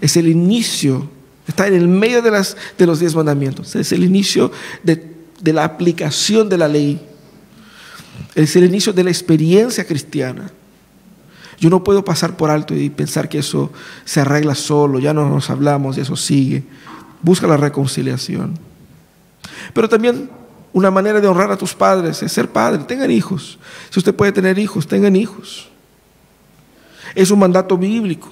Es 0.00 0.16
el 0.16 0.28
inicio, 0.28 1.10
está 1.46 1.66
en 1.66 1.74
el 1.74 1.88
medio 1.88 2.22
de, 2.22 2.30
las, 2.30 2.56
de 2.78 2.86
los 2.86 3.00
diez 3.00 3.14
mandamientos. 3.14 3.74
Es 3.74 3.92
el 3.92 4.04
inicio 4.04 4.52
de, 4.82 5.14
de 5.40 5.52
la 5.52 5.64
aplicación 5.64 6.48
de 6.48 6.58
la 6.58 6.68
ley 6.68 7.06
es 8.34 8.56
el 8.56 8.64
inicio 8.64 8.92
de 8.92 9.04
la 9.04 9.10
experiencia 9.10 9.84
cristiana. 9.84 10.50
Yo 11.60 11.68
no 11.68 11.84
puedo 11.84 12.02
pasar 12.02 12.36
por 12.38 12.50
alto 12.50 12.74
y 12.74 12.88
pensar 12.88 13.28
que 13.28 13.38
eso 13.38 13.70
se 14.06 14.20
arregla 14.20 14.54
solo, 14.54 14.98
ya 14.98 15.12
no 15.12 15.28
nos 15.28 15.50
hablamos 15.50 15.98
y 15.98 16.00
eso 16.00 16.16
sigue. 16.16 16.64
Busca 17.22 17.46
la 17.46 17.58
reconciliación. 17.58 18.58
Pero 19.74 19.86
también 19.86 20.30
una 20.72 20.90
manera 20.90 21.20
de 21.20 21.28
honrar 21.28 21.52
a 21.52 21.58
tus 21.58 21.74
padres 21.74 22.22
es 22.22 22.32
ser 22.32 22.48
padre. 22.48 22.84
Tengan 22.84 23.10
hijos. 23.10 23.58
Si 23.90 23.98
usted 23.98 24.14
puede 24.14 24.32
tener 24.32 24.58
hijos, 24.58 24.86
tengan 24.86 25.14
hijos. 25.14 25.68
Es 27.14 27.30
un 27.30 27.38
mandato 27.38 27.76
bíblico. 27.76 28.30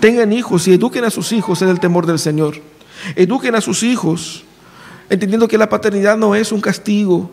Tengan 0.00 0.30
hijos 0.32 0.68
y 0.68 0.74
eduquen 0.74 1.04
a 1.04 1.10
sus 1.10 1.32
hijos 1.32 1.62
en 1.62 1.70
el 1.70 1.80
temor 1.80 2.04
del 2.04 2.18
Señor. 2.18 2.56
Eduquen 3.16 3.54
a 3.54 3.62
sus 3.62 3.82
hijos 3.82 4.44
entendiendo 5.08 5.48
que 5.48 5.56
la 5.56 5.70
paternidad 5.70 6.18
no 6.18 6.34
es 6.34 6.52
un 6.52 6.60
castigo, 6.60 7.30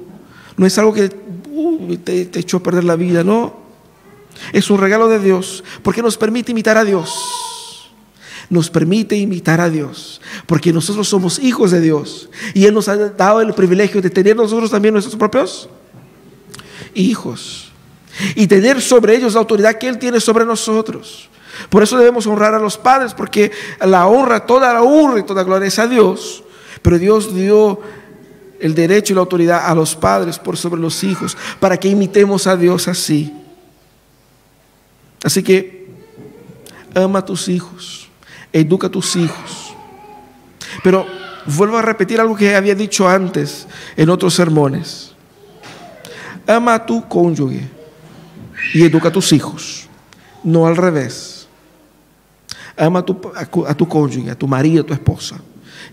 no 0.57 0.65
es 0.65 0.78
algo 0.78 0.93
que 0.93 1.09
uh, 1.49 1.95
te, 1.97 2.26
te 2.26 2.39
echó 2.39 2.57
a 2.57 2.63
perder 2.63 2.84
la 2.84 2.95
vida, 2.95 3.24
no. 3.24 3.61
Es 4.53 4.69
un 4.69 4.79
regalo 4.79 5.07
de 5.07 5.19
Dios 5.19 5.63
porque 5.83 6.01
nos 6.01 6.17
permite 6.17 6.51
imitar 6.51 6.77
a 6.77 6.83
Dios. 6.83 7.13
Nos 8.49 8.69
permite 8.69 9.15
imitar 9.15 9.61
a 9.61 9.69
Dios 9.69 10.21
porque 10.45 10.73
nosotros 10.73 11.07
somos 11.07 11.39
hijos 11.39 11.71
de 11.71 11.79
Dios 11.79 12.29
y 12.53 12.65
Él 12.65 12.73
nos 12.73 12.89
ha 12.89 12.97
dado 12.97 13.41
el 13.41 13.53
privilegio 13.53 14.01
de 14.01 14.09
tener 14.09 14.35
nosotros 14.35 14.69
también 14.69 14.93
nuestros 14.93 15.15
propios 15.15 15.69
hijos 16.93 17.71
y 18.35 18.47
tener 18.47 18.81
sobre 18.81 19.15
ellos 19.15 19.33
la 19.33 19.39
autoridad 19.39 19.75
que 19.75 19.87
Él 19.87 19.97
tiene 19.97 20.19
sobre 20.19 20.45
nosotros. 20.45 21.29
Por 21.69 21.83
eso 21.83 21.97
debemos 21.97 22.27
honrar 22.27 22.53
a 22.53 22.59
los 22.59 22.77
padres 22.77 23.13
porque 23.13 23.51
la 23.79 24.07
honra, 24.07 24.45
toda 24.45 24.73
la 24.73 24.81
honra 24.81 25.19
y 25.19 25.23
toda 25.23 25.43
gloria 25.43 25.67
es 25.67 25.79
a 25.79 25.87
Dios. 25.87 26.43
Pero 26.81 26.97
Dios 26.97 27.35
dio 27.35 27.79
el 28.59 28.75
derecho 28.75 29.13
y 29.13 29.15
la 29.15 29.21
autoridad 29.21 29.65
a 29.65 29.75
los 29.75 29.95
padres 29.95 30.39
por 30.39 30.57
sobre 30.57 30.81
los 30.81 31.03
hijos, 31.03 31.37
para 31.59 31.77
que 31.77 31.89
imitemos 31.89 32.47
a 32.47 32.55
Dios 32.55 32.87
así. 32.87 33.33
Así 35.24 35.43
que 35.43 35.88
ama 36.95 37.19
a 37.19 37.26
tus 37.26 37.47
hijos, 37.47 38.09
educa 38.51 38.88
a 38.88 38.91
tus 38.91 39.15
hijos. 39.15 39.76
Pero 40.84 41.05
vuelvo 41.45 41.78
a 41.78 41.82
repetir 41.82 42.19
algo 42.19 42.36
que 42.36 42.55
había 42.55 42.76
dicho 42.76 43.07
antes 43.07 43.67
en 43.95 44.09
otros 44.09 44.34
sermones. 44.34 45.13
Ama 46.47 46.76
a 46.76 46.86
tu 46.86 47.07
cónyuge 47.07 47.69
y 48.74 48.84
educa 48.84 49.09
a 49.09 49.11
tus 49.11 49.32
hijos, 49.32 49.88
no 50.43 50.65
al 50.65 50.76
revés. 50.76 51.47
Ama 52.78 52.99
a 52.99 53.05
tu, 53.05 53.22
a, 53.67 53.76
tu 53.76 53.88
cónyuge, 53.88 54.32
a 54.32 54.36
tu 54.36 54.47
marido, 54.47 54.84
a 54.84 54.86
tu 54.88 54.93
esposa. 54.93 55.38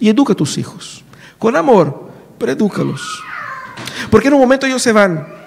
Y 0.01 0.09
educa 0.09 0.33
a 0.33 0.37
tus 0.37 0.57
hijos. 0.57 1.05
Con 1.39 1.55
amor, 1.55 2.09
pero 2.39 2.53
edúcalos. 2.53 3.22
Porque 4.11 4.29
en 4.29 4.35
un 4.35 4.41
momento 4.41 4.66
ellos 4.66 4.83
se 4.83 4.93
van. 4.93 5.38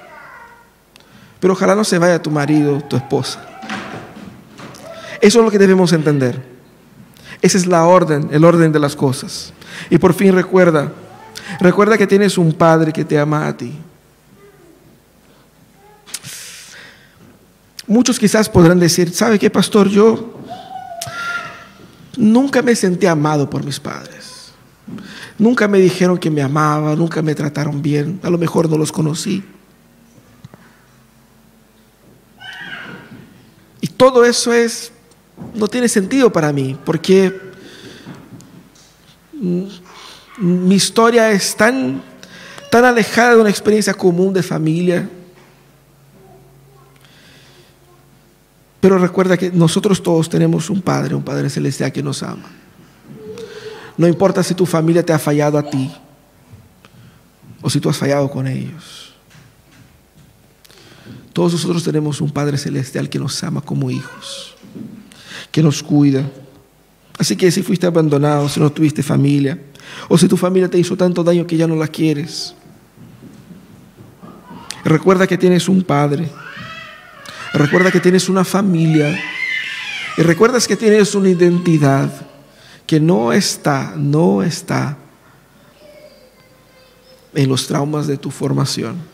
Pero 1.42 1.54
ojalá 1.54 1.76
no 1.76 1.84
se 1.84 1.98
vaya 1.98 2.22
tu 2.22 2.32
marido, 2.32 2.80
tu 2.82 2.96
esposa. 2.96 3.44
Eso 5.20 5.40
es 5.40 5.46
lo 5.46 5.52
que 5.52 5.58
debemos 5.58 5.92
entender. 5.92 6.42
Esa 7.42 7.58
es 7.58 7.66
la 7.66 7.84
orden, 7.86 8.30
el 8.32 8.46
orden 8.46 8.72
de 8.72 8.80
las 8.80 8.96
cosas. 8.96 9.52
Y 9.90 9.98
por 9.98 10.14
fin 10.14 10.34
recuerda, 10.34 10.94
recuerda 11.60 11.98
que 11.98 12.08
tienes 12.08 12.38
un 12.38 12.54
Padre 12.54 12.94
que 12.94 13.04
te 13.04 13.20
ama 13.20 13.48
a 13.48 13.58
ti. 13.58 13.74
Muchos 17.88 18.20
quizás 18.20 18.48
podrán 18.48 18.80
decir, 18.80 19.12
¿sabe 19.12 19.38
qué, 19.40 19.50
pastor? 19.50 19.90
Yo 19.90 20.40
nunca 22.16 22.62
me 22.62 22.76
sentí 22.76 23.08
amado 23.08 23.50
por 23.50 23.66
mis 23.66 23.80
padres. 23.80 24.52
Nunca 25.38 25.68
me 25.68 25.80
dijeron 25.80 26.18
que 26.18 26.30
me 26.30 26.42
amaban, 26.42 26.98
nunca 26.98 27.22
me 27.22 27.34
trataron 27.34 27.82
bien. 27.82 28.20
A 28.22 28.30
lo 28.30 28.38
mejor 28.38 28.70
no 28.70 28.78
los 28.78 28.92
conocí. 28.92 29.44
Y 33.82 33.88
todo 33.88 34.24
eso 34.24 34.54
es, 34.54 34.92
no 35.54 35.68
tiene 35.68 35.90
sentido 35.90 36.32
para 36.32 36.54
mí, 36.54 36.78
porque 36.86 37.52
mi 40.38 40.76
historia 40.76 41.32
es 41.32 41.56
tan, 41.56 42.02
tan 42.70 42.86
alejada 42.86 43.36
de 43.36 43.42
una 43.42 43.50
experiencia 43.50 43.94
común 43.94 44.34
de 44.34 44.44
familia 44.44 45.10
Pero 48.82 48.98
recuerda 48.98 49.38
que 49.38 49.52
nosotros 49.52 50.02
todos 50.02 50.28
tenemos 50.28 50.70
un 50.72 50.82
Padre, 50.82 51.14
un 51.14 51.24
Padre 51.24 51.52
celestial 51.52 51.92
que 51.92 52.02
nos 52.02 52.24
ama. 52.24 52.50
No 53.96 54.08
importa 54.08 54.42
si 54.42 54.56
tu 54.56 54.66
familia 54.66 55.06
te 55.06 55.14
ha 55.14 55.20
fallado 55.20 55.60
a 55.60 55.70
ti 55.70 55.92
o 57.62 57.70
si 57.70 57.80
tú 57.80 57.90
has 57.90 57.98
fallado 57.98 58.30
con 58.32 58.48
ellos. 58.48 59.11
Todos 61.34 61.54
nosotros 61.54 61.84
tenemos 61.84 62.22
un 62.22 62.32
Padre 62.32 62.58
celestial 62.58 63.10
que 63.10 63.20
nos 63.20 63.42
ama 63.44 63.62
como 63.62 63.90
hijos, 63.90 64.56
que 65.52 65.64
nos 65.64 65.82
cuida. 65.82 66.30
Así 67.18 67.36
que 67.36 67.52
si 67.52 67.64
fuiste 67.64 67.86
abandonado, 67.86 68.50
si 68.50 68.60
no 68.60 68.72
tuviste 68.72 69.04
familia, 69.04 69.62
o 70.10 70.18
si 70.18 70.28
tu 70.28 70.38
familia 70.38 70.70
te 70.70 70.78
hizo 70.78 70.98
tanto 70.98 71.24
daño 71.24 71.48
que 71.48 71.58
ya 71.58 71.68
no 71.68 71.76
la 71.76 71.88
quieres, 71.88 72.56
recuerda 74.84 75.28
que 75.28 75.38
tienes 75.38 75.70
un 75.70 75.84
Padre 75.84 76.30
Recuerda 77.54 77.92
que 77.92 78.00
tienes 78.00 78.30
una 78.30 78.44
familia. 78.44 79.20
Y 80.18 80.22
recuerdas 80.22 80.68
que 80.68 80.76
tienes 80.76 81.16
una 81.16 81.30
identidad 81.30 82.10
que 82.88 83.00
no 83.00 83.34
está, 83.34 83.94
no 83.96 84.44
está 84.44 84.98
en 87.34 87.50
los 87.50 87.68
traumas 87.68 88.08
de 88.08 88.18
tu 88.18 88.32
formación. 88.32 89.11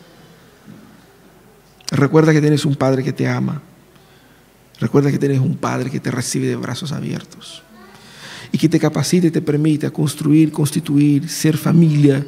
Recuerda 1.90 2.32
que 2.32 2.40
tienes 2.40 2.64
un 2.64 2.76
padre 2.76 3.02
que 3.02 3.12
te 3.12 3.28
ama. 3.28 3.62
Recuerda 4.80 5.10
que 5.10 5.18
tienes 5.18 5.40
un 5.40 5.56
padre 5.56 5.90
que 5.90 6.00
te 6.00 6.10
recibe 6.10 6.46
de 6.46 6.56
brazos 6.56 6.92
abiertos 6.92 7.62
y 8.52 8.58
que 8.58 8.68
te 8.68 8.78
capacita 8.78 9.26
y 9.26 9.30
te 9.30 9.42
permite 9.42 9.86
a 9.86 9.90
construir, 9.90 10.52
constituir, 10.52 11.28
ser 11.28 11.56
familia. 11.56 12.24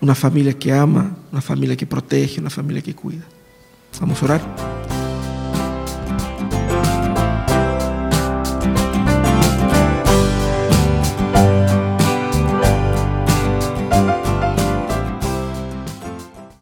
Una 0.00 0.14
familia 0.14 0.58
que 0.58 0.72
ama, 0.72 1.16
una 1.30 1.40
familia 1.40 1.76
que 1.76 1.86
protege, 1.86 2.40
una 2.40 2.50
familia 2.50 2.82
que 2.82 2.94
cuida. 2.94 3.24
Vamos 4.00 4.20
a 4.22 4.24
orar. 4.24 4.91